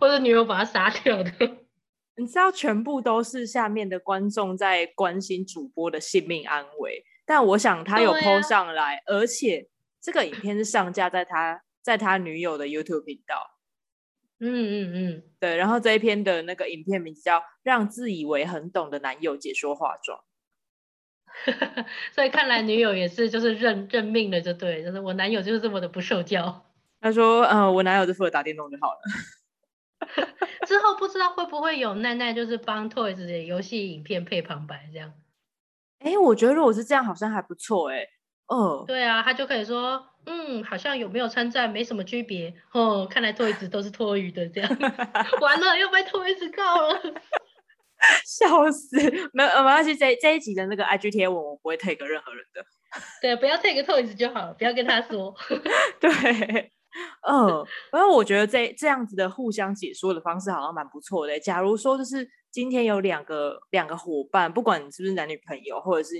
[0.00, 1.30] 或者女友把他杀掉的。
[2.16, 7.04] 你知道，全部都是下面的观众在关心主播的性命安危。
[7.24, 9.68] 但我想他有 PO 上来，而且
[10.00, 13.51] 这个影片是上架在他在他女友的 YouTube 频道。
[14.44, 15.56] 嗯嗯嗯，对。
[15.56, 20.18] 然后这一篇的那个影片名字叫《让自以为很懂的男友解说化妆》。
[22.12, 26.66] 所以看来女友也是就是认认命了，就对，就是我男友就是这么的不受教。
[27.00, 29.00] 他说：“嗯，我男友就负责打电动就好了。
[30.66, 35.14] ”之后不知道会不会有奈奈就是帮 Toys 的游戏影片配旁白这样？
[36.00, 38.04] 哎，我觉得如果是这样，好像还不错哎。
[38.46, 44.70] 哦，对啊，他就可以说：“嗯，好像有没有参战没什么区别哦。”看来 Toys 都是托鱼的这样。
[45.40, 47.00] 完了，又被 Toys 告了。
[48.26, 48.96] 笑死，
[49.32, 52.60] 没有没关系，这这一集的那个 IG 贴文我不会 take 任何人的，
[53.20, 55.32] 对，不要 take Toys 就好了，不要跟他说。
[56.00, 56.10] 对，
[57.30, 61.38] 嗯，因为我觉得这这样子的互相解说的方式好像蛮不错的。
[61.38, 66.16] 假如说就是今天有两个两个伙伴，不管你是不是男女朋友，或者是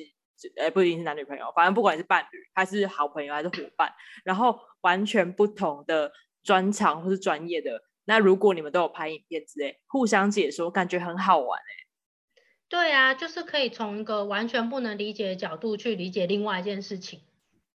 [0.57, 3.93] 呃不一定是男女朋友，反正不管是伴侣还是好朋友还是伙伴，
[4.25, 7.83] 然后完全不同的专长或是专业的。
[8.05, 11.73] 那如果你们都有拍影片之类，互相解说，感觉很好玩哎。
[12.69, 17.21] 对啊，就是可以从一个完全不能理解的角度去理解另外一件事情。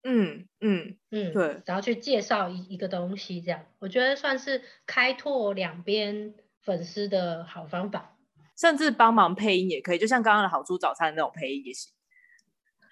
[0.04, 8.18] 嗯嗯嗯，对，然后去介绍一一个东西，这样我觉得算是开拓两边粉丝的好方法。
[8.58, 11.94] 甚至帮忙配音也可以，就像刚刚的好猪早餐那种配音也行。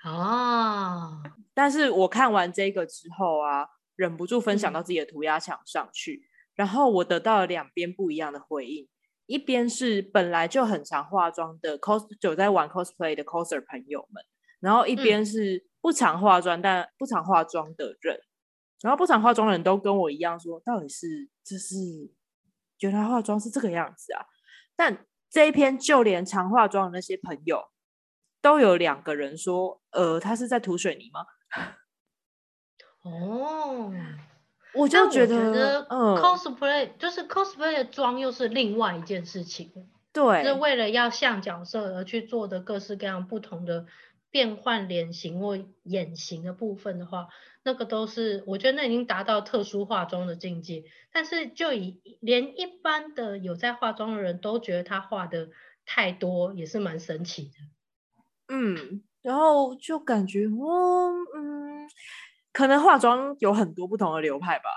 [0.06, 1.22] 哦。
[1.53, 6.22] 但是我看完这个之后啊，忍不住分享到自己的涂鸦墙上去。
[6.53, 8.88] 然后我得到了两边不一样的回应，
[9.26, 14.24] 一边是本来就很常化妆的 cos 有在玩 cosplay 的 coser 朋友们，
[14.62, 18.18] 然后一边是不常化妆但不常化妆的人，
[18.82, 21.76] 然后不常化妆的人都跟我一样说，到底是这是
[22.80, 24.26] 原来化妆是这个样子啊？
[24.78, 27.62] 但这一篇就连常化妆的那些朋友
[28.46, 31.26] 都有两个人说，呃，他是在涂水泥吗？
[33.02, 33.91] 哦。
[34.76, 39.72] 我就觉得，嗯，cosplay 就是 cosplay 的妆又是另外一件事情，
[40.14, 43.88] 对是，为了要像角色而去做的各式各样不同的
[44.30, 47.30] 变换脸型或眼型的部分的话，
[47.64, 50.84] 那个都是我觉得那已经达到特殊化妆的境界。
[51.12, 55.50] 但是就以连一般的有在化妆的人都觉得他画的
[55.86, 57.54] 太多，也是蛮神奇的。
[58.48, 61.89] 嗯，然后就感觉哦，嗯，
[62.52, 64.70] 可能化妆有很多不同的流派吧。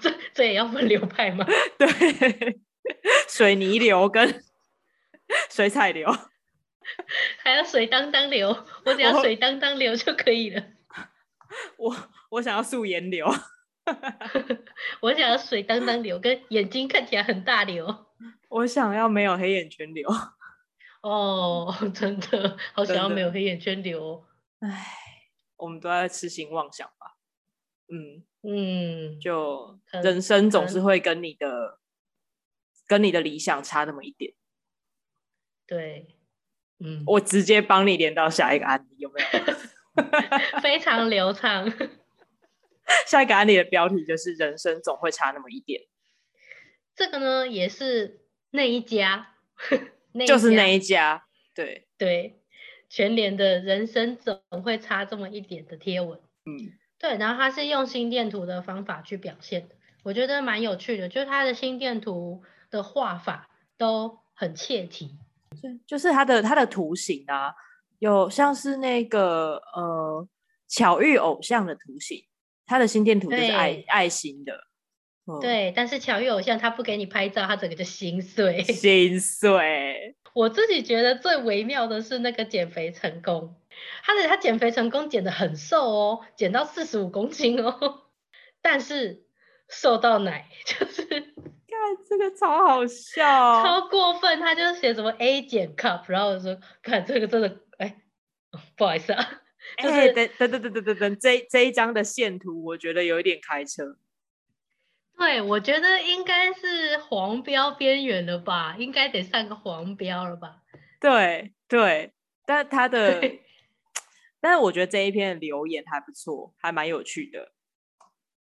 [0.00, 1.44] 这这也要分流派吗？
[1.76, 2.60] 对，
[3.28, 4.44] 水泥流跟
[5.50, 6.08] 水彩流，
[7.42, 8.64] 还有水当当流？
[8.84, 10.62] 我只要水当当流就可以了。
[11.76, 11.96] 我
[12.30, 13.26] 我想要素颜流，
[15.02, 18.06] 我想要水当当流，跟眼睛看起来很大流。
[18.48, 20.08] 我想要没有黑眼圈流。
[21.10, 24.24] 哦， 真的好想要没有黑眼圈流哦。
[24.60, 24.86] 唉，
[25.56, 27.18] 我们都在痴心妄想吧。
[27.88, 31.78] 嗯，嗯，就人生总是会跟你的
[32.86, 34.32] 跟你的理想差那么一点。
[35.66, 36.16] 对，
[36.78, 39.54] 嗯，我直接帮你连到下一个案例，有没有？
[40.62, 41.70] 非常流畅。
[43.06, 45.82] 下一个案例的标题就是“人生总会差那么一点
[46.94, 49.34] 这个呢，也是那一家，
[50.14, 51.24] 那”，就是那一家。
[51.54, 52.40] 对，对
[52.88, 56.18] 全联的人生总会差这么一点的贴文。
[56.46, 65.18] 嗯，对，然后它是用心电图的方法去表现的，我觉得蛮有趣的，就是它的心电图的画法都很切题。
[65.86, 67.54] 就是它的它的图形啊，
[67.98, 70.28] 有像是那个呃
[70.68, 72.24] 巧遇偶像的图形，
[72.66, 74.52] 它的心电图就是爱爱心的。
[75.26, 78.62] 嗯，对，但是巧遇偶像他不给你拍照，他整个就心碎。
[78.64, 80.16] 心碎。
[80.34, 83.54] 我自己觉得最微妙的是那个减肥成功，
[84.02, 88.02] 他的他减肥成功减得很瘦哦，减到四十五公斤哦，
[88.60, 89.24] 但是
[89.68, 91.24] 瘦到奶 就是看
[92.08, 97.96] 这个超好笑，哦超过分，他就写什么 A 减 cup，然后我说看这个真的哎，
[98.50, 99.40] 哦不好意思啊，
[99.80, 103.96] 就哎、是等等等等等等等，这这一张的线图，我觉得有一点开车。
[105.16, 110.62] 对我觉得应该是黄标边缘了吧，应该得上个黄标了吧。
[111.00, 112.12] 对对，
[112.44, 113.20] 但他的，
[114.40, 117.52] 但是我觉得这一篇的留言还不错，还蛮有趣的。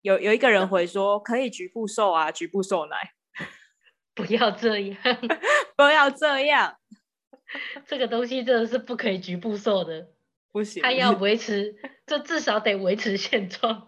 [0.03, 3.13] 有有一个人回说，可以局部瘦啊，局部瘦奶，
[4.15, 4.97] 不要这样，
[5.77, 6.77] 不要这样，
[7.87, 10.09] 这个东西真的是不可以局部瘦的。
[10.53, 10.83] 不行。
[10.83, 13.88] 他要维持，这至少得维持现状。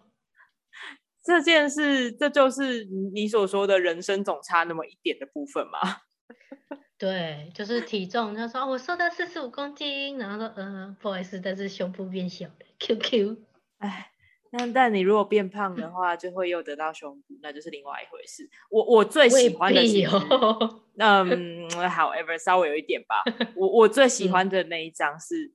[1.23, 5.79] 这件事，这就是你所说的人生总差那么一点的部分吗？
[6.97, 13.39] 对，就是体重，他说、哦、我瘦到四十五公斤，然后说嗯、呃，不好意思，但是胸部变小了，QQ。
[13.79, 14.13] 哎，
[14.53, 18.51] 但但你如果变胖的话，就会又得到胸部，那就是另外一回事。
[18.71, 20.83] 我我最喜未欢的必其实哦。
[21.01, 23.23] 嗯，however，稍微有一点吧。
[23.57, 25.55] 我我最喜嗯欢的那一张是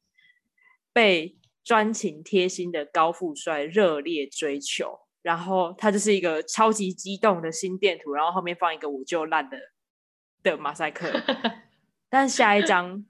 [0.91, 9.57] 被专情贴心的高富帅热烈追求，然后他就是一个超级激动的心电图，然后后面放一个我就烂的
[10.43, 11.11] 的马赛克。
[12.09, 13.03] 但下一张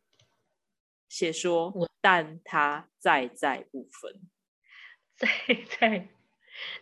[1.09, 4.13] 写说我，但他在在不分。
[5.20, 5.28] 在
[5.78, 6.07] 在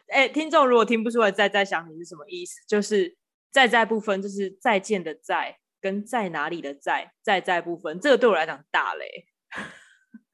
[0.09, 3.17] 哎，听众如果听不出来“在在想你”是什么意思，就是
[3.49, 7.99] “在在不分”，就是再见的“在”跟在哪里的“在”，在在不分。
[7.99, 9.25] 这个对我来讲大嘞。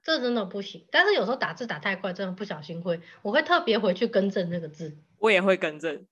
[0.10, 4.98] 这真的不行，但是有时候打字打太快，真的不小心会，我会特别回去更正那个字。
[5.20, 6.08] 我也会更正。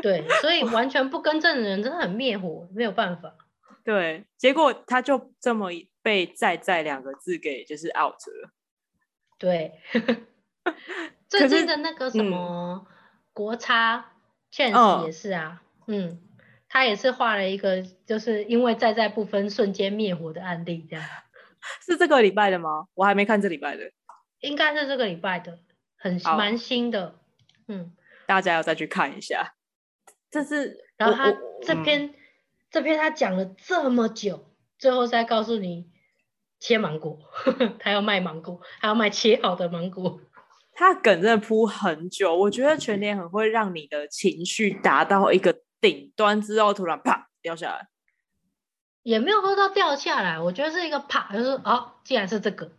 [0.00, 3.34] 对，所以完全不更正的人真的很灭火，没有办法。
[3.82, 8.52] 对，结果他就这么被“在在”两个字给就是 out 了。
[9.36, 9.80] 对，
[10.62, 10.74] 可
[11.28, 12.86] 最近的那个什嗯么
[13.32, 14.12] 国差
[14.52, 16.20] Chance 嗯也是啊，嗯，
[16.68, 21.04] 他也是画了一个，就是因为在在不分瞬间灭火的案例，这样
[21.84, 22.86] 是这个礼拜的吗？
[22.94, 23.90] 我还没看这礼拜的，
[24.40, 25.58] 应该是这个礼拜的，
[25.96, 27.18] 很好蛮新的，
[27.68, 27.92] 嗯，
[28.26, 29.54] 大家要再去看一下。
[30.30, 32.14] 这是然后他这篇、
[32.70, 35.90] 这篇他讲了这么久，最后再告诉你
[36.60, 37.18] 切芒果，
[37.80, 40.20] 他要卖芒果，还要卖切好的芒果。
[40.74, 47.88] 他梗真的铺很久，我觉得全年很会让你的情绪达到一个顶端之后，突然啪掉下来。
[49.08, 52.70] 也没有说到掉下来，我觉得是一个啪，就是哦，既然是这个，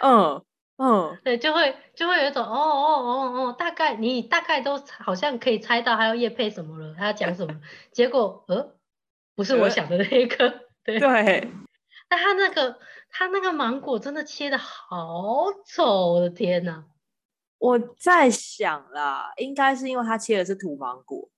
[0.00, 0.42] 嗯
[0.78, 7.60] 嗯，对，就会就会有一种哦哦哦哦，大概你大概都好像可以猜到他要叶配什么了，他要讲什么，
[7.92, 8.72] 结果呃，
[9.36, 10.48] 不是我呃想的那个，
[10.84, 11.50] 对，对，
[12.08, 12.78] 但他那个
[13.10, 16.84] 他那个芒果真的切的好丑，我的天呐！
[17.58, 21.28] 我在想啦，应该是因为他切的是土芒果。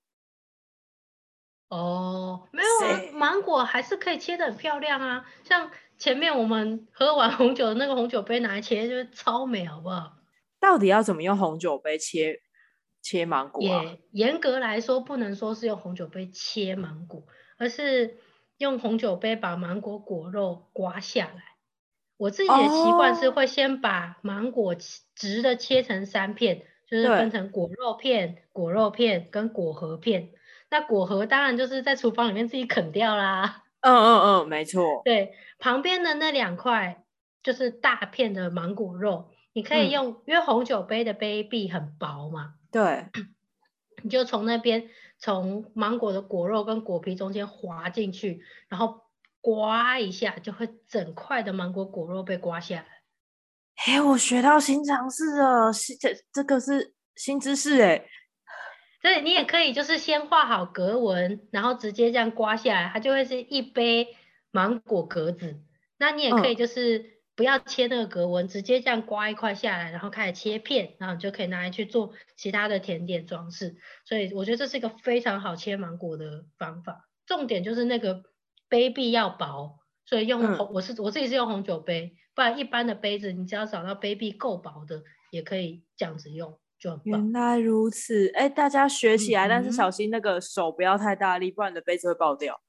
[1.68, 5.26] 哦，没有啊，芒果还是可以切的很漂亮啊。
[5.44, 10.12] 像前面我们喝完红酒的那个红酒杯拿来切，就是超美，好不好？
[10.60, 12.40] 到底要怎么用红酒杯切
[13.02, 13.84] 切芒果啊？
[13.84, 17.24] 也严格来说，不能说是用红酒杯切芒果，
[17.58, 18.18] 而是
[18.58, 21.42] 用红酒杯把芒果果肉刮下来。
[22.16, 24.74] 我自己的习惯是会先把芒果
[25.14, 30.30] 直的切成三片，就是分成果肉片、果肉片跟果核片。
[30.78, 33.62] 那果核当然就是在厨房里面自己啃掉啦。
[33.80, 35.00] 嗯嗯嗯，没错。
[35.06, 37.02] 对，旁边的那两块
[37.42, 42.56] 就是大片的芒果肉，你可以用，因为红酒杯的杯壁很薄嘛。
[42.70, 43.06] 对。
[44.02, 49.06] 你就从那边从芒果的果肉跟果皮中间滑进去，然后。
[49.42, 52.86] 刮一下就会整块的芒果果肉被刮下来。
[53.86, 55.70] 哎，我学到新常识了，
[56.00, 58.04] 这这个是新知识哎。
[59.06, 64.16] 对，你也可以就是先画好格纹，然后直接这样刮下来，它就会是一杯
[64.50, 65.60] 芒果格子。
[65.96, 73.76] 那你也可以就是不要切那个格纹，直接这样刮一块下来，然后开始切片，然后你就可以拿来去做其他的甜点装饰。
[74.04, 77.08] 所以我觉得这是一个非常好切芒果的方法。
[77.26, 78.24] 重点就是那个。
[78.68, 92.60] 杯壁要薄，所以用红，我是我自己是用红酒杯，不然一般的杯子，你只要找到杯壁够薄的，也可以这样子用，就很原来如此，哎，大家学起来，但是小心那个手不要太大力，不然你的杯子会爆掉。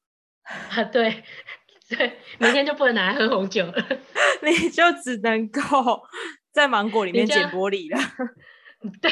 [0.44, 1.24] 啊，对，
[1.90, 3.74] 对，明天就不能拿来喝红酒了，
[4.44, 5.62] 你就只能够
[6.52, 8.02] 在芒果里面捡玻璃了。
[9.02, 9.12] 对，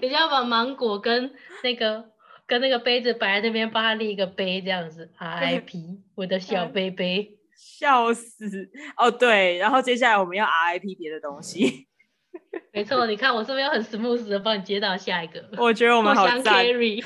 [0.00, 1.32] 你就要把芒果跟
[1.62, 2.10] 那个。
[2.46, 5.08] 跟那个杯子摆在那边，帮他立一个杯，这样子。
[5.20, 8.68] RIP，我的小杯杯，笑死！
[8.96, 11.86] 哦，对，然后接下来我们要 RIP 别的东西。
[12.72, 15.44] 没错，你看我是不是要很 smooth 的帮你接到下一个？
[15.58, 16.64] 我觉得我们好赞。
[16.64, 17.04] carry。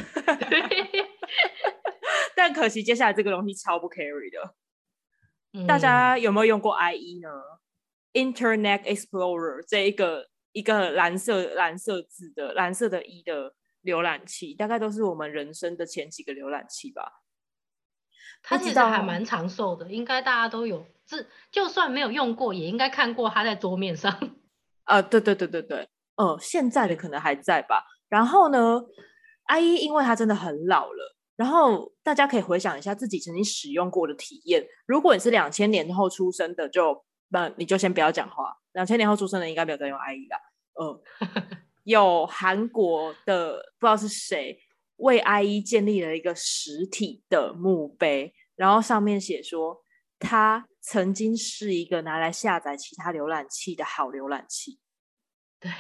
[2.36, 4.54] 但可惜接下来这个东西超不 carry 的。
[5.66, 7.28] 大家有没有用过 IE 呢
[8.12, 13.54] ？Internet Explorer 这一个一个蓝色蓝色字的蓝色的 E 的。
[13.84, 17.20] 浏览器大概都是我们人生的前几个浏览器吧。
[18.42, 24.10] 它其实还蛮长寿的，应该大家都有，这就算没有用过，也应该看过它在桌面上。
[24.84, 27.84] 啊，对对对对对，呃，现在的可能还在吧。
[28.08, 28.82] 然后呢
[29.48, 34.66] ，IE 因为它真的很老了，然后大家可以回想一下自己曾经使用过的体验。
[34.86, 38.56] 如果你是两千年后出生的，就那你就先不要讲话。
[38.72, 40.38] 两千年后出生的应该没有在用 IE 啦。
[40.80, 41.00] 嗯。
[41.84, 44.58] 有韩国的不知道是谁
[44.96, 49.82] 为 IE 建立了一个实体的墓碑，然后上面写说，
[50.18, 54.78] 它曾经是一个拿来下载其他浏览器的好浏览器。
[55.58, 55.70] 对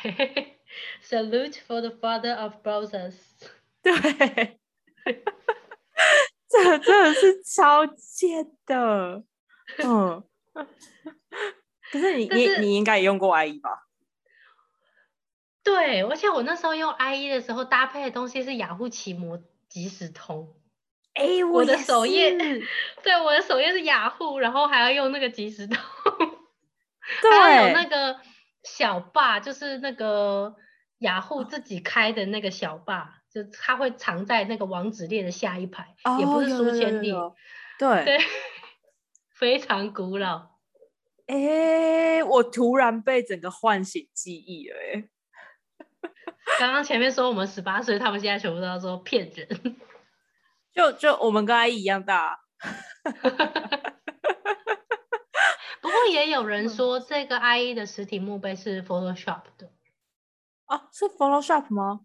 [1.02, 3.14] ，Salute for the father of browsers。
[3.82, 3.92] 对，
[6.48, 9.22] 这真的是超贱的。
[9.84, 10.24] 嗯，
[11.92, 13.86] 可是你你你应该也用过 IE 吧？
[15.62, 19.38] 对，而且我那时候用 IE 的时候搭配的东西是雅虎奇摩
[19.68, 20.56] 即时通。
[21.14, 22.36] 哎，我的首页，
[23.02, 25.76] 对，我的首页是雅虎，然后还要用那个即时通。
[27.40, 28.18] 还有那个
[28.62, 30.56] 小霸，就是那个
[30.98, 37.14] 雅虎自己开的那个小霸，就它会藏在那个网址列的下一排，也不是书签列。
[37.78, 38.18] 对对，
[39.36, 40.50] 非常古老。
[41.26, 45.04] 哎，我突然被整个唤醒记忆了，哎。
[46.58, 49.76] 刚刚前面说我们十八岁，他们现在全部都要说骗人。
[50.74, 52.40] 就就我们跟阿姨一样大。
[55.80, 59.70] 不过也有人说这个 IE 的实体墓碑是 Photoshop 的。
[60.66, 62.00] 哦，是 Photoshop 吗？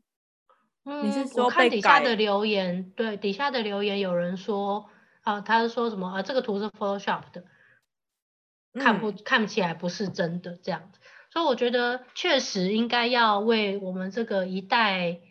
[0.84, 2.92] 嗯，你是说看底下的留言？
[2.92, 4.90] 对，底下的留言有人说
[5.22, 6.22] 啊，他是说什么啊？
[6.22, 7.46] 这个图是 Photoshop 的，
[8.74, 11.00] 看不看不起来不是真的这样子。
[11.32, 15.22] 所以我觉得确实应该要为我们这个一代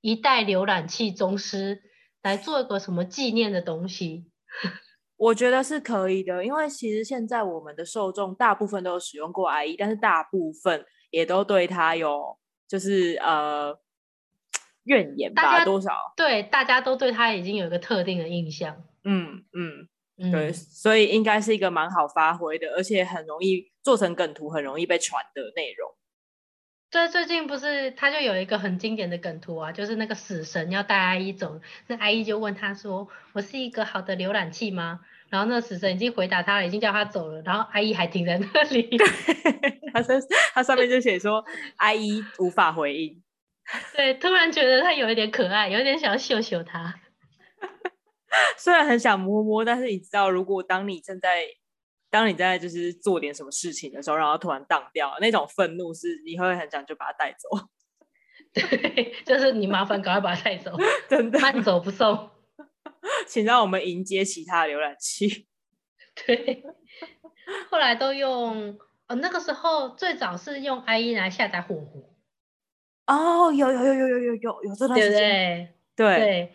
[0.00, 1.82] 一代浏览器宗师
[2.26, 4.26] 来做一个什么纪念的东西。
[5.16, 12.36] 我觉得是可以的，因为其实现在我们的受众大部分都有使用过 IE，但是大部分也都对它有
[12.68, 13.78] 就是呃
[14.84, 15.64] 怨言吧？
[15.64, 15.90] 多少？
[16.16, 18.84] 对，大家都对它已经有一个特定的印象。
[19.04, 19.88] 嗯嗯。
[20.32, 25.94] 对，所以应该是一个蛮好发挥的，而且很容易做成梗图，很容易被传的内容。
[26.90, 38.96] 对，最近不是他就有一个很经典的梗图啊，就是那个死神要带阿姨走，那阿姨就问他说：“我是一个好的浏览器吗？”然后那死神已经回答他了，已经叫他走了，然后阿姨还停在那里。
[39.92, 40.16] 他上
[40.54, 41.44] 他上面就写说
[41.76, 43.22] 阿姨无法回应。
[43.96, 46.94] 对，突然觉得他有一点可爱，有点想要秀秀他。
[48.56, 51.44] 虽然很想摸摸，但是你知道，如果当你正在
[52.16, 57.50] 当你在就是做点什么事情的时候，然后突然荡掉，那种愤怒是你会很想就把它带走。
[58.54, 60.74] 对，就是你麻烦赶快把它带走，
[61.10, 62.30] 真的慢走不送。
[63.28, 65.46] 请让我们迎接其他浏览器。
[66.14, 66.64] 对，
[67.70, 72.16] 后来都用呃那个时候最早是用 IE 来下载火狐。
[73.06, 76.54] 哦，有有有有有有有有这段时间，对对，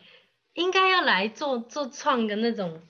[0.54, 2.82] 应该要来做做创个那种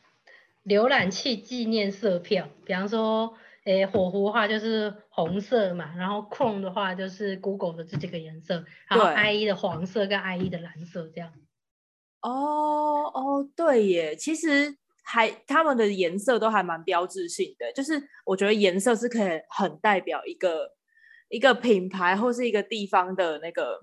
[0.66, 3.34] 浏览器纪念色票，比方说，
[3.66, 11.34] 诶火狐的话就是红色嘛，然后 Chrome 的话就是 Google 的这几个颜色，然后 IE 的黄色跟 IE 的蓝色这样。
[12.22, 20.70] 哦哦，对耶，其实还他们的颜色都还蛮标志性的，就是我觉得颜色是可以很代表一个
[21.30, 23.80] 一个品牌或是一个地方的那个，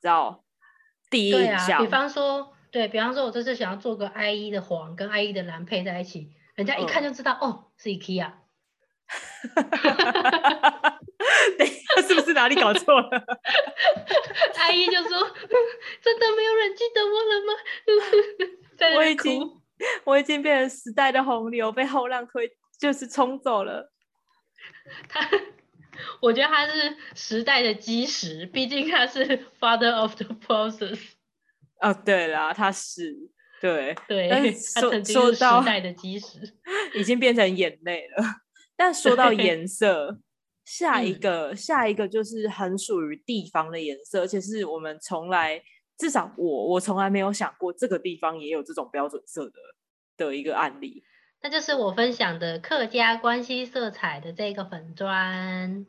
[0.00, 0.42] 知道
[1.08, 1.80] 第一印象。
[1.80, 8.32] 比方说，对比方说，我这次想要做个 IE 的黄跟 IE 的蓝配在一起，人家一看就知道哦，是 IKEA。
[11.58, 13.08] 等一下，是不是哪里搞错了？
[14.56, 15.28] 阿姨就说
[16.00, 17.52] ：“真的没有人记得我了吗？”
[18.96, 19.60] 我已经，
[20.04, 23.90] 我已经变成时代的洪流，被后浪推，就是冲走了。
[25.08, 25.28] 他，
[26.20, 31.14] 我觉得他是时代的基石，毕竟他是 father of the process。
[31.80, 33.16] 哦，对啦，他是
[33.60, 36.38] 对对，但是说说到时代的基石，
[36.94, 38.24] 已经变成眼泪了。
[38.76, 40.20] 但说到颜色。
[40.66, 45.60] 下一个，下一个就是很属于地方的颜色，而且是我们从来，
[45.98, 49.52] 至少我我从来没有想过这个地方也有这种标准色的
[50.16, 51.02] 的一个案例。
[51.42, 55.84] 那就是我分享的客家关系色彩的这个粉砖。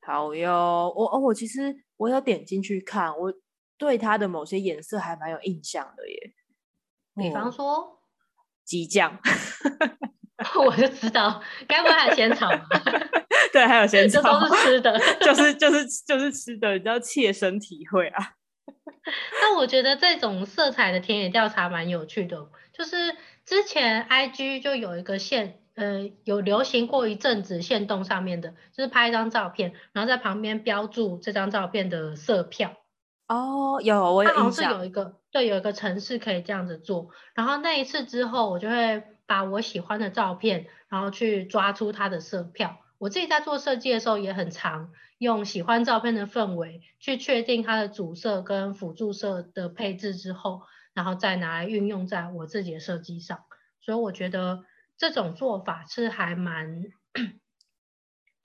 [0.00, 3.30] 好哟，我哦，我其实我有点进去看，我
[3.78, 6.32] 对它的某些颜色还蛮有印象的耶。
[7.14, 8.00] 比方说，
[8.64, 9.18] 激酱，
[10.66, 12.50] 我就知道，该不会还有仙草？
[13.52, 18.34] 对，还有仙草，这都是吃的， 就是就是就是吃的，你知道切身体会啊。
[19.40, 32.76] 那我觉得这种色彩的田野调查蛮有趣的，就是之前 I G 就有一个线，呃，有流行过一阵子线动上面的，就是拍一张照片，然后在旁边标注这张照片的色票。
[33.28, 34.52] 哦，有，我有印象。
[34.52, 37.10] 是有一个，对，有一个城市可以这样子做。
[37.34, 42.78] 然后那一次之后，我就会把我喜欢的照片，然后去抓出它的色票。
[42.98, 50.62] 我自己在做设计的时候也很常用喜欢照片的氛围去确定它的主色跟辅助色的配置之后，
[50.94, 53.40] 然后再拿来运用在我自己的设计上。
[53.80, 54.64] 所以我觉得
[54.96, 56.84] 这种做法是还蛮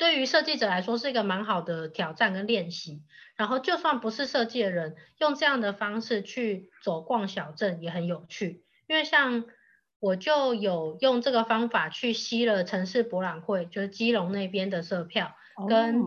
[0.01, 3.03] 对于设计者来说是一个蛮好的挑战跟练习。
[3.35, 9.45] 然后就算不是设计的人，用这样的方式去走逛小镇也很有趣，因为像。
[10.03, 15.35] 我就有用这个方法去吸了城市博览会，就是基隆那边的色票，
[15.69, 16.01] 跟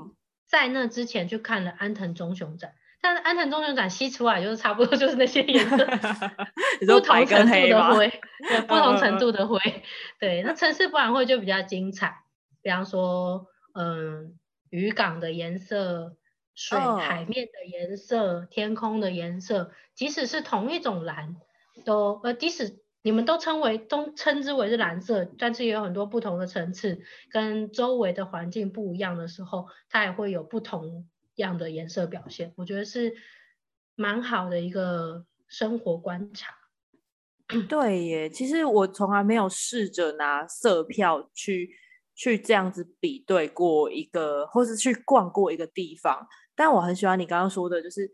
[0.48, 5.76] 在那之前去看了安藤忠雄展，但是安藤忠雄展吸出来就是差不多就是那些颜色，
[6.84, 9.60] 不同程度的灰，对，不同程度的灰，
[10.18, 12.16] 对，那城市博览会就比较精彩，
[12.62, 14.38] 比方说，嗯，
[14.70, 16.16] 渔港的颜色、
[16.54, 21.36] 水海面的颜色、天空的颜色，即使是同一种蓝，
[21.84, 22.82] 都呃，即使。
[23.06, 32.54] 你们都称为都称之为是蓝色，但是也有很多不同的层次，跟周围的环境不一样的时候，它也会有不同样的颜色表现。
[32.56, 33.14] 我觉得是
[33.94, 36.54] 蛮好的一个生活观察。
[37.68, 41.76] 对耶，其实我从来没有试着拿色票去
[42.14, 46.26] 去这样子比对过一个，或是去逛过一个地方。
[46.54, 48.10] 但我很喜欢你刚刚说的，就是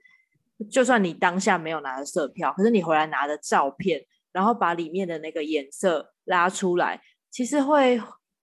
[0.71, 4.05] 就算你当下没有拿着色票，可是你回来拿的照片。
[4.33, 8.01] 然后把里面的那个颜色拉出来，其实会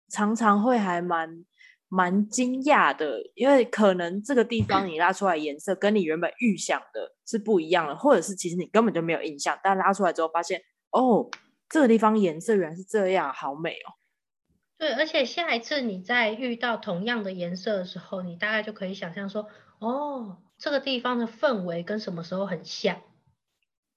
[0.10, 1.46] 常常会还蛮
[1.88, 11.30] 蛮惊讶的，因为可能这个地方你拉出来颜色跟你原本预想的是不一样的，或者是其实你根本就没有印象，但拉出来之后发现，哦，
[11.70, 13.96] 这个地方颜色原来是这样，好美哦。
[14.78, 19.48] 对，而且下一次你在遇到同样的颜色的时候，你大概就可以想象说，
[19.80, 23.02] 哦，这个地方的氛围跟什么时候很像。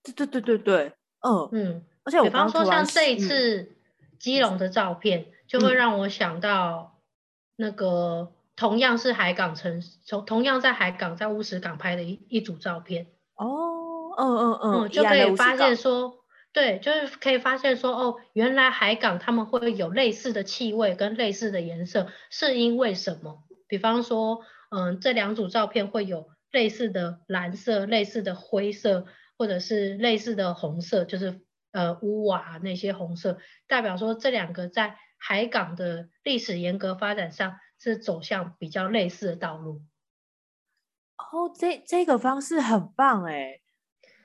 [0.02, 0.92] 对对对对对。
[1.20, 3.72] 嗯嗯，而且比方说像这一次
[4.18, 6.98] 基隆的照片，就会让我想到
[7.56, 13.06] 那个同样是海港城，从同样在海港在乌石港拍的一一组照片。
[13.34, 16.19] 哦，嗯嗯嗯，就可以发现说，
[16.52, 23.44] 对，就是可以发现说，哦，原来海港他们会有类似的气味跟类似的颜色，是因为什么？
[23.68, 24.40] 比方说，
[24.70, 29.06] 嗯，这两组照片会有类似的蓝色、类似的灰色，
[29.38, 31.40] 或者是类似的红色，就是
[31.70, 33.38] 呃屋瓦那些红色，
[33.68, 39.82] 代表说这两个在海港的历史严格发展上是走向比较类似的道路。
[41.16, 43.60] 哦，这这个方式很棒哎，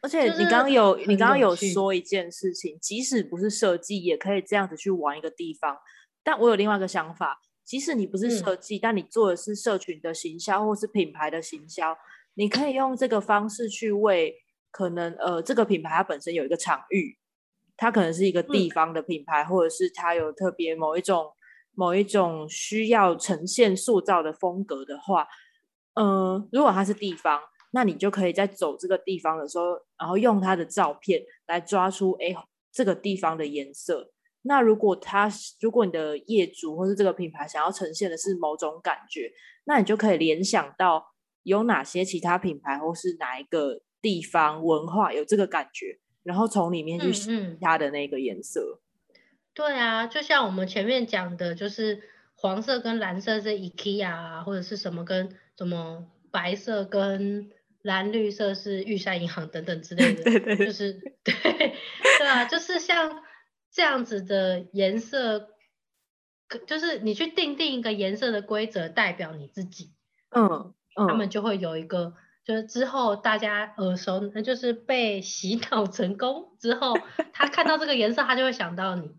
[0.05, 5.75] 而且你刚刚有你刚刚有说一件事情，即使不是设计，也可以这样子去玩一个地方。
[6.23, 11.97] 但我有另外一个想法，即使你不是设计，但你做的是社群的行销或是品牌的行销，
[12.35, 14.35] 你可以用这个方式去为
[14.69, 17.17] 可能呃这个品牌它本身有一个场域，
[17.75, 21.31] 它可能是一个地方的品牌，或者是它有特别某一种
[21.73, 25.27] 某一种需要呈现塑造的风格的话。
[25.95, 27.41] 嗯，如果它是地方，
[27.76, 29.65] 那你就可以在走这个地方的时候，
[29.99, 32.34] 然后用它的照片来抓出哎
[32.71, 34.13] 这个地方的颜色。
[34.43, 39.30] 那如果它如果你的业主或是这个品牌想要呈现的是某种感觉，
[39.65, 41.05] 那你就可以联想到
[41.43, 48.80] 有哪些其他品牌或是哪一个地方文化有这个感觉，然后从里面去吸它的那个颜色。
[49.53, 52.01] 对啊，就像我们前面讲的，就是
[52.36, 55.36] 黄色跟蓝色是 IKEA 啊，或者是什么跟。
[55.57, 57.49] 什么白色跟
[57.86, 61.33] 蓝绿色是玉山银行等等之类的， 对对，就是对
[62.17, 63.21] 对啊，就是像
[63.71, 65.49] 这样子的颜色，
[66.65, 69.93] 就是你去定定一个颜色的规则，代表你自己，
[70.31, 76.97] 嗯嗯，他们就会有一个，就是之后大家耳熟，那就是被洗脑成功之后，
[77.33, 79.15] 他看到这个颜色，他就会想到你，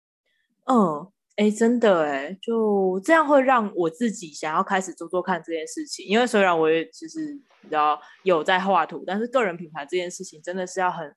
[0.70, 1.11] 嗯。
[1.36, 6.06] 哎，真的哎，就这样会让我自己想要开始做做看这件事情。
[6.06, 11.16] 因为虽然我也其实你知道有在画图，但是个人品牌这件事情真的是要很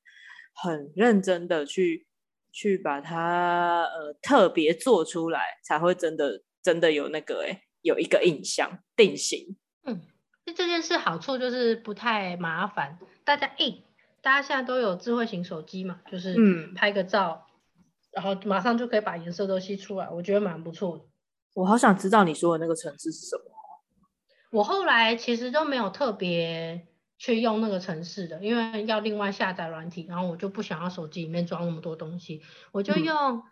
[0.54, 2.08] 很认真的去
[2.54, 9.58] 去把它呃特别做出来，才会真的真的有那个哎有一个印象定型。
[9.84, 10.02] 嗯，
[10.46, 13.80] 那这件事好处就是不太麻烦，大家哎，
[14.22, 17.45] 大家现在都有智慧型手机嘛，就是嗯拍个照。
[18.16, 21.04] 然后马上就可以把颜色都吸出来，我觉得蛮不错的。
[21.54, 23.44] 我好想知道你说的那个城市是什么。
[24.52, 26.88] 我后来其实都没有特别
[27.18, 32.42] 去用那个城市的，因为要另外下载软体，然后我就不想要手机里面装那么多东西，
[32.72, 33.44] 我就用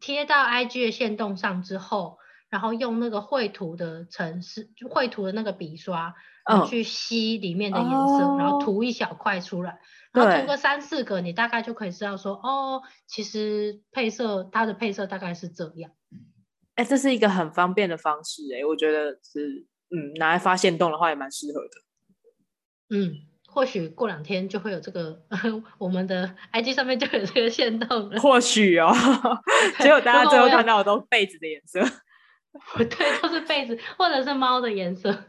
[0.00, 6.14] 贴到 IG 的线动上之后，然后用那个绘图的城市，就绘图的那个笔刷，
[6.68, 9.78] 去吸里面的颜色，然后涂一小块出来。
[10.12, 15.90] 然后涂个三四个，你大概就可以知道说，哦，其实配色它的配色大概是这样。
[16.74, 22.96] 哎，这是一个很方便的方式，哎，我觉得是，嗯，拿来发现洞的话也蛮适合的。
[22.96, 23.14] 嗯，
[23.46, 25.22] 或许过两天就会有这个，
[25.78, 28.20] 我们的 IG 上面就有这个线洞了。
[28.20, 28.92] 或许哦，
[29.78, 31.80] 结果大家最后看到的都是被子的颜色。
[32.76, 35.24] 对，都是被子或者是猫的颜色。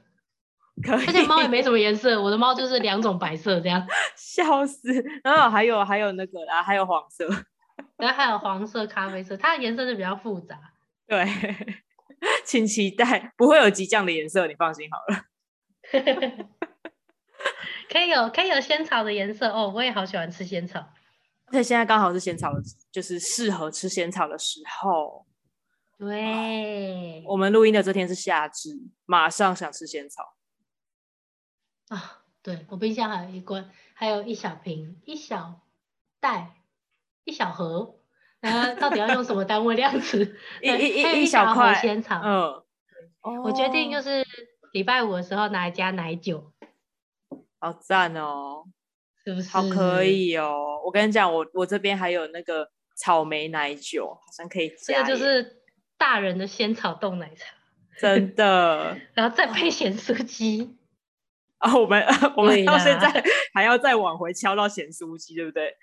[0.89, 4.91] 而且猫也没什么颜色，我的猫就是两种白色这样， 笑死。
[5.23, 7.27] 然后还有还有那个啊，还有黄色，
[7.97, 10.57] 然后还有黄色、咖啡色，它的颜色是比较复杂。
[11.07, 11.25] 对，
[12.45, 15.25] 请期待，不会有激将的颜色，你放心好了。
[17.89, 20.79] 可以有可以有仙草的颜色哦，我也好喜欢吃仙草。
[21.47, 22.61] 而且现在刚好是仙草的，
[22.91, 25.25] 就是适合吃仙草的时候。
[25.99, 28.69] 对，我们录音的这天是夏至，
[29.05, 30.23] 马上想吃仙草。
[31.91, 35.59] 啊，对我冰箱还有一罐，还有一小瓶、一小
[36.21, 36.55] 袋、
[37.25, 37.99] 一小盒，
[38.39, 40.37] 然后到底要用什么单位量尺？
[40.63, 42.21] 一 一一小块仙草。
[42.23, 44.25] 嗯，我决定就是
[44.71, 46.53] 礼拜五的时候拿来加奶酒，
[47.59, 48.63] 好赞哦！
[49.25, 49.49] 是不是？
[49.49, 50.81] 好可以哦！
[50.85, 54.93] 我跟你讲，我我这边还有那个草莓奶酒，好像可以加。
[54.93, 55.61] 这个就是
[55.97, 57.53] 大人的仙草冻奶茶，
[57.99, 58.97] 真的。
[59.13, 60.77] 然后再配咸酥鸡。
[61.61, 62.03] 啊，我们
[62.35, 65.75] 我们到现在还要再往回敲到咸酥鸡，对不对？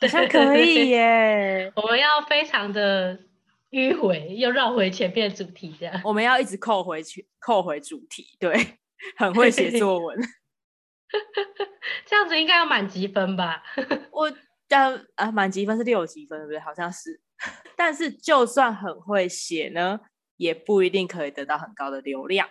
[0.00, 1.72] 好像可以耶。
[1.76, 3.16] 我们要非常的
[3.70, 6.00] 迂回，又绕回前面主题，这样。
[6.04, 8.78] 我们要一直扣回去，扣回主题，对，
[9.16, 10.18] 很会写作文。
[12.04, 13.62] 这样子应该要满积分吧？
[14.10, 14.28] 我
[14.68, 16.58] 要啊，满积分是六级分，对不对？
[16.58, 17.20] 好像是。
[17.76, 20.00] 但是就算很会写呢，
[20.36, 22.48] 也不一定可以得到很高的流量。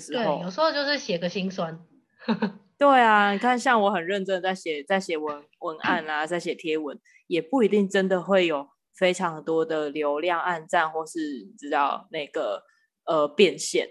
[0.00, 1.80] 对，有时候就是写个心酸。
[2.78, 12.64] 对啊，你看，像我很认真在写，在写文文案啊，在写贴文，也不一定真的会有非常多的流量、暗赞，或是知道那个
[13.04, 13.88] 呃变现。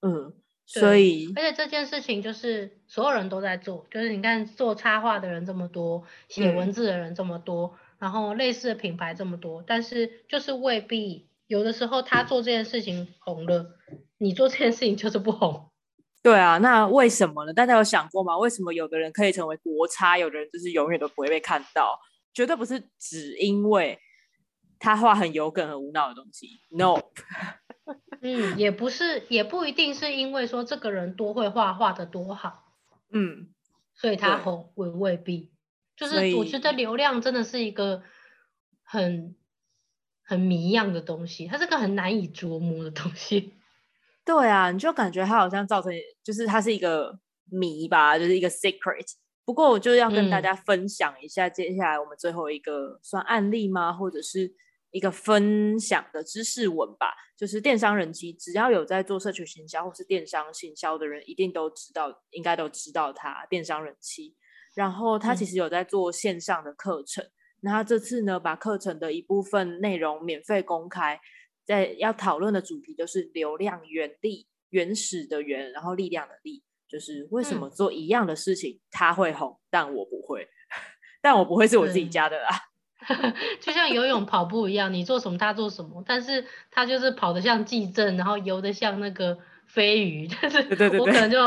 [0.00, 0.34] 嗯，
[0.66, 13.78] 所以而且这件事情就是所有人都在做，就是你看做插画的人这么多，写文字的人这么多，然后类似的品牌这么多，但是就是未必有的时候他做这件事情红了，
[14.22, 15.68] 你做这件事情就是不红。
[16.22, 17.52] 对啊，那为什么呢？
[17.52, 18.38] 大家有想过吗？
[18.38, 21.98] 为什么有的人可以成为国差，有的人就是永远都不会被看到？
[22.32, 23.98] 绝对不是只因为
[24.78, 26.60] 他画很有梗、很无脑的东西。
[26.70, 27.00] No，
[28.22, 32.72] 嗯，也不是，也不一定是因为说这个人多会画画的多好，
[33.12, 33.48] 嗯，
[33.96, 35.50] 所以他红，也未必。
[35.96, 38.02] 就是我觉得流量真的是一个
[38.84, 39.34] 很
[40.22, 43.54] 很谜样的东西，它是个很难以琢磨的东西。
[44.24, 45.92] 对啊，你就感觉它好像造成，
[46.22, 47.18] 就是它是一个
[47.50, 49.06] 谜吧，就是一个 secret。
[49.44, 53.92] 不过我就要跟大家分享一下，接下来我们最后一个算案例吗？
[53.92, 54.54] 或者是
[54.92, 57.12] 一个分享的知识文吧。
[57.36, 64.36] 就是电商人气，只要有在做社群行销或是电商行销的人，一定都知道，应该都知道它电商人气。
[64.74, 67.22] 然后他其实有在做线上的课程，
[67.60, 71.20] 那他这次呢，把课程的一部分内容免费公开。
[71.64, 80.48] 在要讨论的主题就是流量原力，原始的原，然后力量的力，就是为什么做一样的事情他会红，但我不会，
[81.22, 82.48] 但我不会是我自己家的啦。
[83.60, 89.36] 就像游泳、跑步一样，你做什么他做什么，但是他就是跑得像季正，然后游得像那个
[89.66, 90.58] 飞鱼，但是
[90.98, 91.38] 我可能就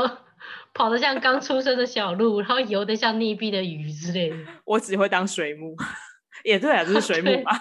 [0.74, 4.36] 跑得像刚出生的小鹿，然后游得像溺毙的鱼之类的。
[4.66, 5.78] 我只会当水母。
[6.44, 7.52] 也对啊，这是水母嘛？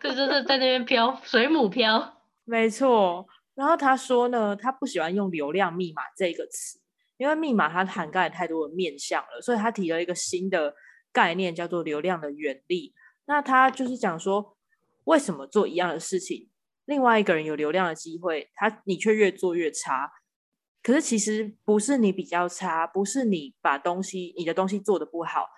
[0.00, 2.22] 对，就是在那边飘，水母飘。
[2.44, 3.26] 没错。
[3.54, 6.78] 然后他说呢，他不喜欢用“流量密码”这个词，
[7.16, 10.74] 因为密码它涵盖太多的面向了，所以他提了一个新的
[11.12, 12.94] 概念，叫做“流量的原理”。
[13.26, 14.56] 那他就是讲说，
[15.04, 16.48] 为什么做一样的事情，
[16.84, 20.12] 另外一个人有流量的机会，他你却越做越差？
[20.80, 25.48] 可是其实不是你比较差，不是你把东西，你的东西做的不好。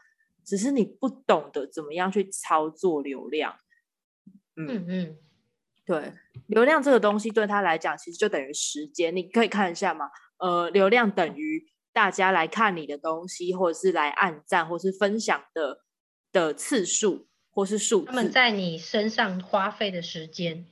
[0.44, 3.56] 只是你不懂得怎么样去操作流量，
[4.56, 5.16] 嗯嗯，
[5.84, 6.12] 对，
[6.46, 9.14] 流量这个东西对他来讲，其实就等于时间。
[9.14, 15.80] 你可以看一下嘛，呃，流量等于大家来看你的东西，或者是来按赞，或是分享的
[16.32, 18.04] 的次数，或是数。
[18.04, 20.66] 他们在你身上花费的时间。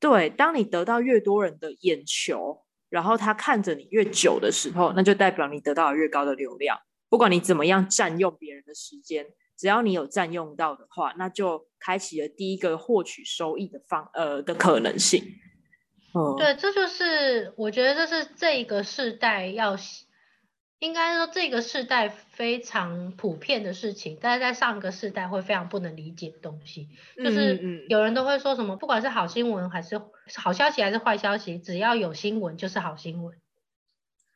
[0.00, 6.78] 对，当你得到越多人的眼球，然后他看着你越久的时候，那就代表你得到了越高的流量。
[7.08, 9.26] 不管你怎么样占用别人的时间，
[9.56, 15.22] 只要你有占用到的话，那就开启了第一个获取收益的方呃的可能性。
[16.14, 19.76] 嗯，对，这就是我觉得这是这个世代要，
[20.78, 30.00] 应该说这个世代非常普遍的事情，但是在上个世代会非常不能理解的东西，就是有人都会说什么，不管是好新闻还是
[30.36, 33.36] 好消息还是坏消息，只要有新闻就是好新闻。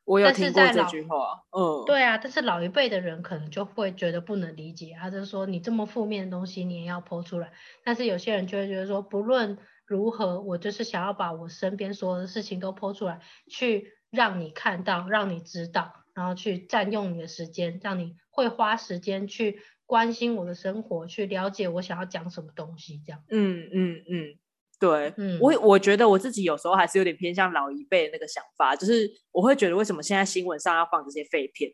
[0.08, 7.52] 我有听过这句话，嗯，对啊，但是老一辈的人可能就会觉得不能理解，他就说你这么负面的东西你也要剖出来，
[7.84, 24.38] 但是有些人就会觉得说，不论如何，我就是想要把我身边所有的事情都剖出来，去让你看到，让你知道，然后去占用你的时间，让你会花时间去关心我的生活，去了解我想要讲什么东西，这样，嗯嗯嗯。
[24.80, 31.72] 对，我我觉得我自己有时候还是有点偏向老一辈的那个想法，就是我会觉得为什么现在新闻上要放这些废片？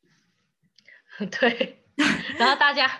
[1.30, 1.84] 对，
[2.38, 2.90] 然后大家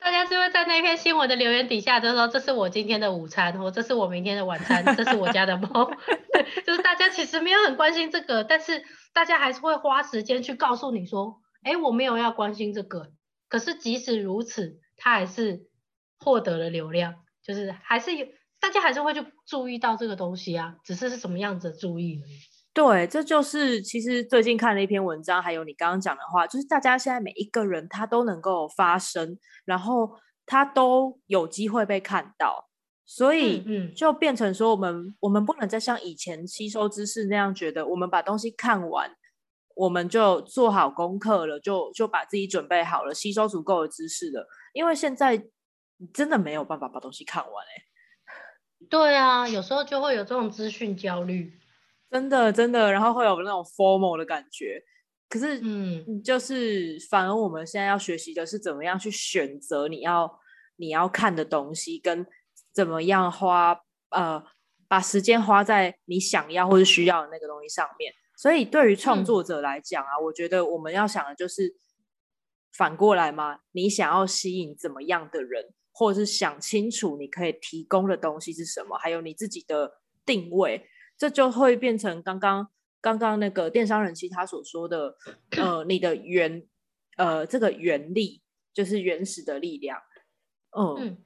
[0.00, 5.90] 大家就会在那篇新闻的留言底下就说：“这是我今天的午餐，或这是我明天的晚餐，这是我家的猫。
[6.66, 8.82] ”就是大家其实没有很关心这个，但是
[9.12, 13.10] 大家还是会花时间去告诉你说：“哎，我没有要关心这个。”
[13.48, 15.66] 可是即使如此，他还是
[16.18, 18.26] 获得了流量，就是还是有。
[18.66, 22.32] 大家还是会去注意到这个东西啊，只是是什么样子的注意而已。
[22.74, 30.10] 对，这就是其实最近看了一篇文章，还有你刚刚讲的话，就是大家现在每一个人他都能够发声，然后
[30.46, 32.68] 他都有机会被看到，
[33.04, 39.08] 所以嗯，就变成说我们我们不能再像以前吸收知识那样，觉得我们把东西看完，
[39.76, 45.40] 我们就做好功课了，就就把自己准备好了，吸收足够的知识了，因为现在
[46.12, 47.86] 真的没有办法把东西看完哎。
[48.88, 51.58] 对啊，有时候就会有这种资讯焦虑，
[52.10, 54.82] 真的真的，然后会有那种 formal 的感觉。
[55.28, 60.38] 可是，嗯，就是反而我们现在要学习的是怎么样去选择你要
[60.76, 62.24] 你要看的东西，跟
[62.72, 63.76] 怎么样花
[64.10, 64.42] 呃
[64.86, 68.12] 把时间花在你想要或者需要的那个东西上面。
[68.36, 71.74] 所以，对于创作者来讲啊，我觉得我们要想的就是
[72.72, 75.74] 反过来嘛，你想要吸引怎么样的人？
[75.98, 79.90] 或者是想清楚你可以提供的东西是什么，还有你自己的
[80.26, 80.86] 定位，
[81.16, 82.68] 这就会变成刚刚
[83.00, 85.16] 刚刚那个电商人气他所说的，
[85.56, 86.68] 呃，你的原
[87.16, 88.42] 呃这个原力
[88.74, 89.98] 就是原始的力量，
[90.76, 91.16] 嗯，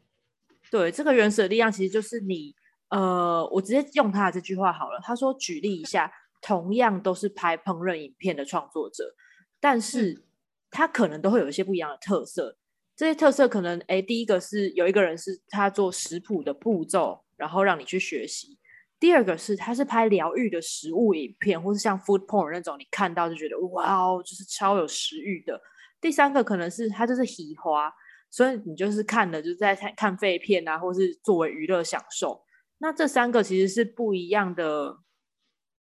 [0.70, 2.54] 对，这个原始的力量其实就是你，
[2.90, 9.16] 呃，我直接用他的这句话好了，他说举例一下，同样都是拍烹饪影片的创作者，
[9.58, 10.24] 但是
[10.70, 12.59] 他可能都会有一些不一样的特色。
[13.00, 18.58] 这些特色可能，哎，第一个是有一个人是他做食谱的步骤，然后让你去学习；
[18.98, 25.54] 第二个是他是拍疗愈的食物影片，或是像 food porn 那种，你看到就觉得哇哦，就是超有食欲的；
[25.98, 27.90] 第三个可能是他就是喜花，
[28.30, 32.42] 所以你就是看的就是在看看废片啊，或是作为娱乐享受。
[32.80, 34.98] 那这三个其实是不一样的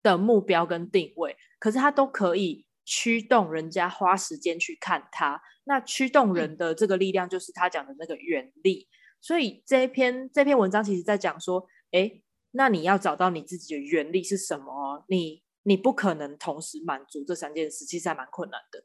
[0.02, 5.42] 的目标跟定位，可是它都可以驱动人家花时间去看它。
[5.64, 8.86] 那驱动人的这个力量，就是他讲的那个原力。
[9.20, 12.20] 所以这一篇这篇文章，其实在讲说，哎，
[12.50, 15.04] 那你要找到你自己的原力是什么？
[15.08, 18.84] 你你不可能同时满足这三件事，其实还蛮困难的。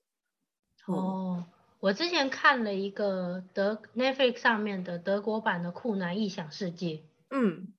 [0.88, 1.46] 哦，
[1.82, 6.88] 我之前看了一个德 Netflix 上面的德国版的《酷男异想世界》，
[7.32, 7.74] 嗯，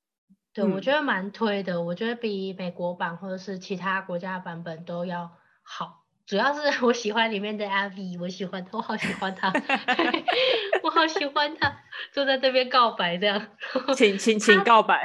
[0.52, 5.30] 对我觉得蛮推的，我觉得比美国版或者是其他国家版本都要
[5.62, 5.99] 好。
[6.30, 9.52] 主要是我喜欢里面的阿 V，我喜欢他，我好喜欢他，
[10.84, 13.48] 我好喜欢他，坐在这边告白这样，
[13.96, 15.02] 请请请告白。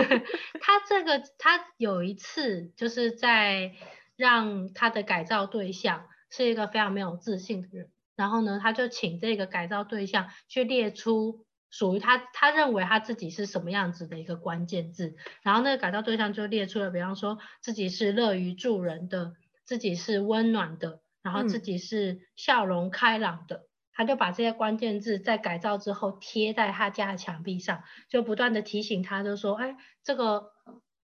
[0.62, 3.74] 他这个他有一次就是在
[4.16, 19.34] 让他的改造对象是一个非常没有自信的人，然后呢，他就请这个改造对象去列出属于他他认为他自己是什么样子的一个关键字，然后那个改造对象就列出了，比方说自己是乐于助人的。
[19.66, 30.52] 自己是温暖的，然后自己是笑容开朗的，他就把这些关键字在改造之后贴在他家的墙壁上，就不断的提醒他，就说：“哎，这个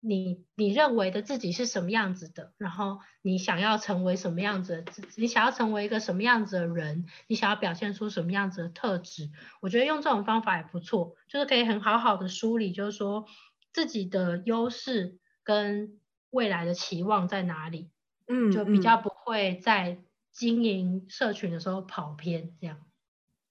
[0.01, 2.55] 你你认为的自己是什么样子的？
[2.57, 4.85] 然后你想要成为什么样子？
[5.17, 7.07] 你想要成为一个什么样子的人？
[7.27, 9.31] 你想要表现出什么样子的特质？
[9.61, 13.27] 我觉得用这种方法也不错，就是可以很好好的梳理，就是说
[13.73, 16.01] 自己的优势跟
[16.31, 17.91] 未来的期望在哪里。”
[18.29, 19.99] 嗯，就比较不会在
[20.33, 22.79] 经营社群的时候跑偏这样。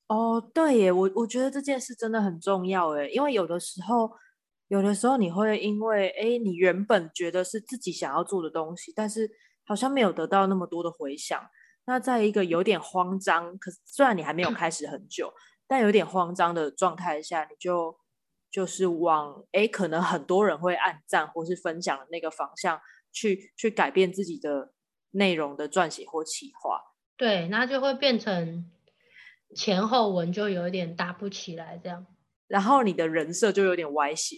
[0.08, 4.12] 哦，对耶，我我觉得这件事真的很重要诶，因为有的时候，
[4.68, 9.30] 有的时候你会因为哎，你原本觉得是自己想要做的东西，但是
[9.66, 11.42] 好像没有得到那么多的回响。
[11.88, 15.34] 那在一个有点慌张，可是虽然你还没有开始很久，
[15.68, 17.96] 但有点慌张的状态下，你就
[18.52, 22.80] 就是往哎，可能很多人会按赞或是分享的那个方向。
[23.16, 24.74] 去去改变自己的
[25.12, 26.82] 内容的撰写或企划，
[27.16, 28.70] 对，那就会变成
[29.56, 32.06] 前后文就有点搭不起来这样，
[32.48, 34.36] 然后你的人设就有点歪斜，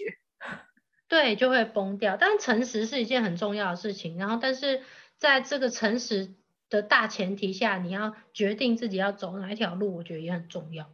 [1.10, 2.16] 对，就会崩掉。
[2.18, 4.84] 但诚实是一件很重要的事情，然后但是
[5.18, 6.36] 在这个诚实
[6.70, 10.86] 的大前提下，你要决定自己要走哪一条路，我觉得也很重要。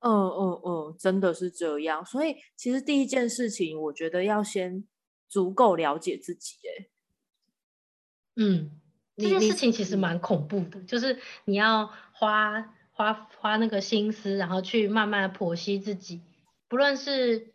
[0.00, 2.04] 嗯嗯嗯，真的是这样。
[2.04, 4.84] 所以其实第一件事情，我觉得要先
[5.28, 6.88] 足够了解自己，哎。
[8.36, 8.70] 嗯，
[9.16, 16.22] 这件事情其实蛮恐怖的，就是你要花花花那个心思，然后去慢慢的剖析自己，
[16.68, 17.52] 不论是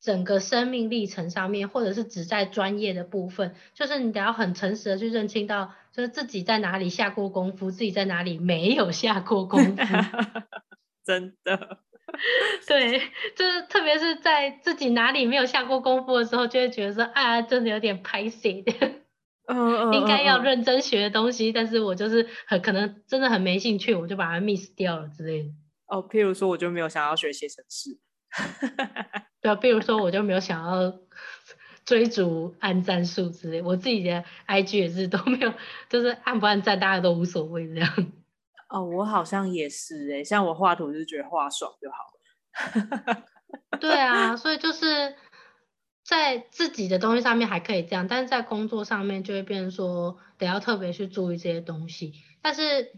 [0.00, 9.82] 整个生命历程上面，或者是只在专业的部分，就是你得要很诚实的去认清到，就是自己在哪里下过功夫，自己在哪里没有下过功夫。
[11.04, 11.78] 真的，
[12.68, 13.00] 对，
[13.34, 19.01] 就是特别是在自己哪里没有下过功夫的时候，就会觉得说啊，真的有点拍死的。
[19.52, 25.50] 嗯，应该要认真学的东西，但是我就是很可能真的很没兴趣，我就把它 miss 掉了之类的。
[25.86, 27.98] 哦，譬如说我就没有想要学写程式，
[29.42, 30.98] 对啊，譬如说我就没有想要
[31.84, 35.52] 追逐按赞数之类，我自己的 IG 也是都没有，
[35.90, 37.90] 就是按不按赞大家都无所谓这样。
[38.70, 41.96] 哦，我好像也是哎，像我画图就是觉得画爽就好
[43.12, 43.22] 了。
[43.78, 45.14] 对啊，所以就是。
[46.04, 52.14] 在自己的东西上面还可以这样，但是在工作上面就会变成说得要特别去注意这些东西。
[52.40, 52.92] 但是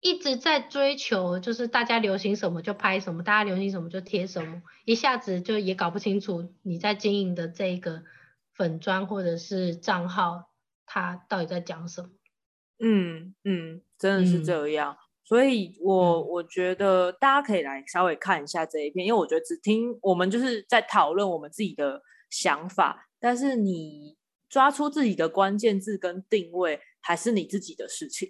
[0.00, 8.02] 一直在追求，就是大家流行什么就拍什么，大家流行什么就贴什么，一下子就也搞不清楚你在经营的这个
[8.52, 10.50] 粉砖或者是账号，
[10.86, 12.08] 它到底在讲什么。
[12.78, 14.96] 嗯嗯，真的是这样。
[15.32, 24.18] 所以我我觉得大家可以来稍微看一下这一篇，因为我觉得只听我们就是在讨论我们自己的想法，但是你
[24.50, 28.28] 抓出自己的关键字跟定位还是你自己的事情。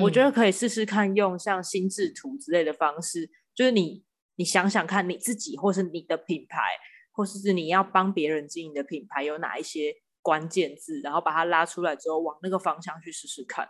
[0.00, 4.06] 我觉得可以试试看用像心智图之类的方式，就是你
[4.36, 6.78] 你想想看你自己或是你的品牌
[7.12, 13.68] 或者是你要帮别人经营的品牌有哪一些关键字，然后把它拉出来之后，往那个方向去试试看。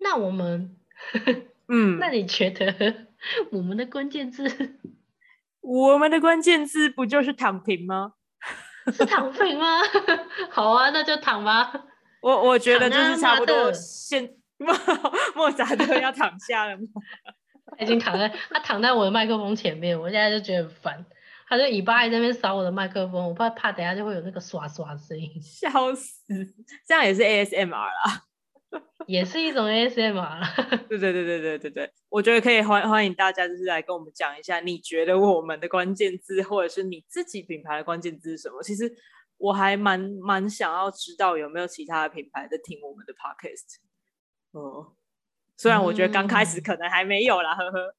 [0.00, 0.76] 那我们，
[1.68, 3.06] 嗯，那你觉得
[3.52, 4.78] 我们的关键字？
[5.60, 8.14] 我们的关键字不就是躺平吗？
[8.92, 9.80] 是躺平吗？
[10.50, 11.70] 好啊，那就躺吧。
[12.22, 14.74] 我我觉得就是差不多现莫
[15.34, 16.84] 莫扎特要躺下了吗？
[17.76, 21.06] 他已经躺在他躺在我的麦克风前面，我现在就觉得很烦。
[21.46, 26.24] 他就尾巴在那边扫我的麦克风，我怕怕等下就会有那个刷刷的声音，笑死，
[26.86, 28.24] 这样也是 ASMR 啦。
[29.08, 30.54] 也是一种 ASMR 啦。
[30.86, 38.62] 对对对对对对对，我觉得可以欢欢迎大家就是来跟我们讲一下，你觉得我们的关键字或者是你自己品牌的关键字是什么？
[38.62, 38.94] 其实
[39.38, 43.78] 我还蛮蛮想要知道有没有其他的品牌在听我们的 podcast。
[44.52, 44.92] 哦，
[45.56, 47.94] 虽然我觉得刚开始嗯可能还没有啦，呵呵。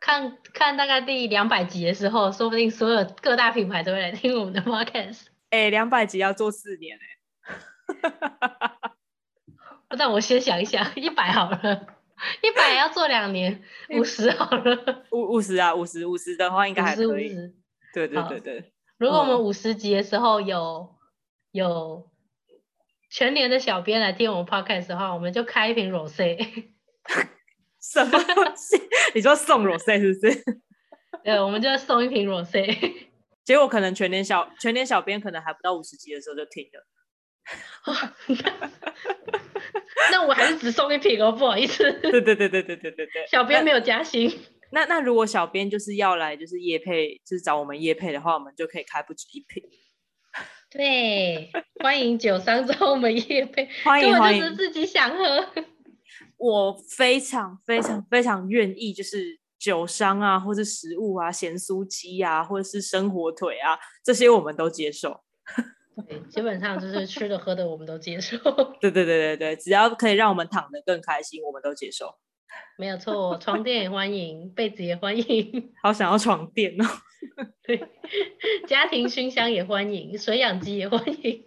[0.00, 5.26] 看看大概第两百集的时候，说不定所有各大品牌都会来听我们的 podcast。
[5.50, 8.10] 哎，两百集要做四年哎、
[9.98, 11.86] 但我先想一想，一百好了，
[12.42, 13.62] 一百要做两年，
[13.98, 17.28] 五十好了，五五十啊，五十五十的话应该还可以。
[17.28, 17.54] 十。
[17.94, 20.94] 对对对对，如果我们嗯五十集的时候有
[21.52, 22.10] 有
[23.10, 26.36] 全年的小编来听我们 podcast 的话，我们就开一瓶 rose，
[27.80, 28.76] 什么东西？
[29.14, 30.44] 你说送 rose 是不是？
[31.24, 33.06] 对，我们就送一瓶 rose。
[33.44, 36.86] 结果可能全年小全年小编可能还不到五十集的时候就停了。
[40.12, 43.26] 那我还是只送一瓶哦，不好意思，对对对对对对对对。
[43.30, 44.30] 小编没有加薪。
[44.72, 49.62] 那那如果小编就是要来就是叶配，就是找我们叶配的话，我们就可以开不止一瓶。
[50.68, 51.50] 对，
[51.82, 55.48] 欢迎酒商找我们叶配， 欢迎欢迎，自己想喝。
[56.36, 65.22] 我非常非常非常愿意，就是酒商啊，或是食物啊，咸酥鸡啊，或者是生火腿啊，这些我们都接受。
[66.08, 68.36] 对，基本上就是吃的喝的我们都接受，
[68.80, 72.16] 对对对对对，只要可以让我们躺得更开心，我们都接受。
[72.78, 73.36] 没有错。
[73.38, 76.84] 床垫也欢迎，被子也欢迎， 好想要床垫哦。
[77.64, 77.88] 对，
[78.66, 81.44] 家庭熏香也欢迎，水养鸡也欢迎。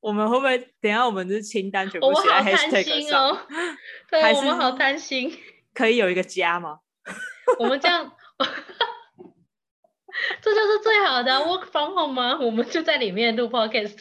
[0.00, 3.00] 我们会不会等下我们这清单全部写在好贪 hashtag 上？
[3.00, 3.38] 心哦，
[4.10, 5.32] 对我们好贪心。
[5.74, 6.78] 可以有一个家吗？
[7.58, 8.12] 我们这样，
[10.40, 12.38] 这就是最好的啊 work from home 吗？
[12.38, 14.00] 我们就在里面录 podcast。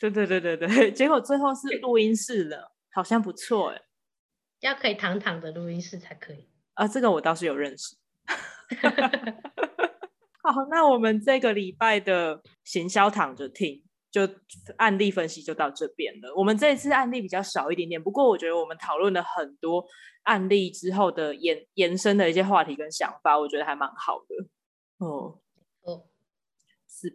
[0.00, 3.80] 对对对对对， 结果最后是录音室了，好像不错哎。
[4.60, 6.48] 要可以躺躺的录音室才可以。
[6.74, 7.96] 啊，这个我倒是有认识。
[10.42, 14.28] 好，那我们这个礼拜的行销躺着听，就
[14.76, 16.34] 案例分析就到这边了。
[16.36, 19.84] 我们这一次案例比较少一点点，不过我觉得我们讨论了很多
[20.24, 24.34] 案例之后的延延伸的一些话题跟想法，我觉得还蛮好的。
[24.98, 25.38] 哦，哦，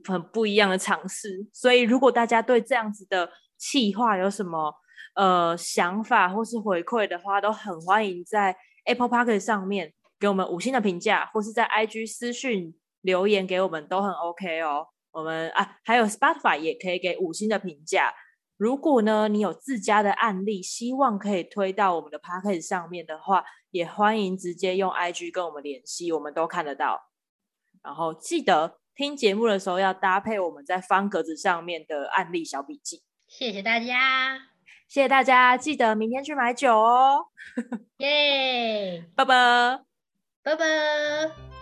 [0.07, 1.47] 很不一样的尝试。
[1.53, 4.73] 所以，如果大家对这样子的企划有什么
[5.15, 14.87] 呃想法或是回馈的话，都很欢迎在 Apple Park 上面给我们五星的评价，或是在 IG 私讯留言给我们，都很 OK 哦。
[15.11, 18.13] 我们啊，还有 Spotify 也可以给五星的评价。
[18.55, 26.99] 如果呢，你有自家的案例，希望可以推到我们的 p a c k a g e 上面的话，也欢迎直接用 IG 跟我们联系，我们都看得到。
[27.83, 33.03] 然后记得听节目的时候要搭配我们在方格子上面的案例小笔记。
[33.27, 34.39] 谢谢大家，
[34.87, 37.27] 谢谢大家，记得明天去买酒哦，
[37.97, 39.81] 耶， 拜拜。
[40.41, 41.56] 拜拜。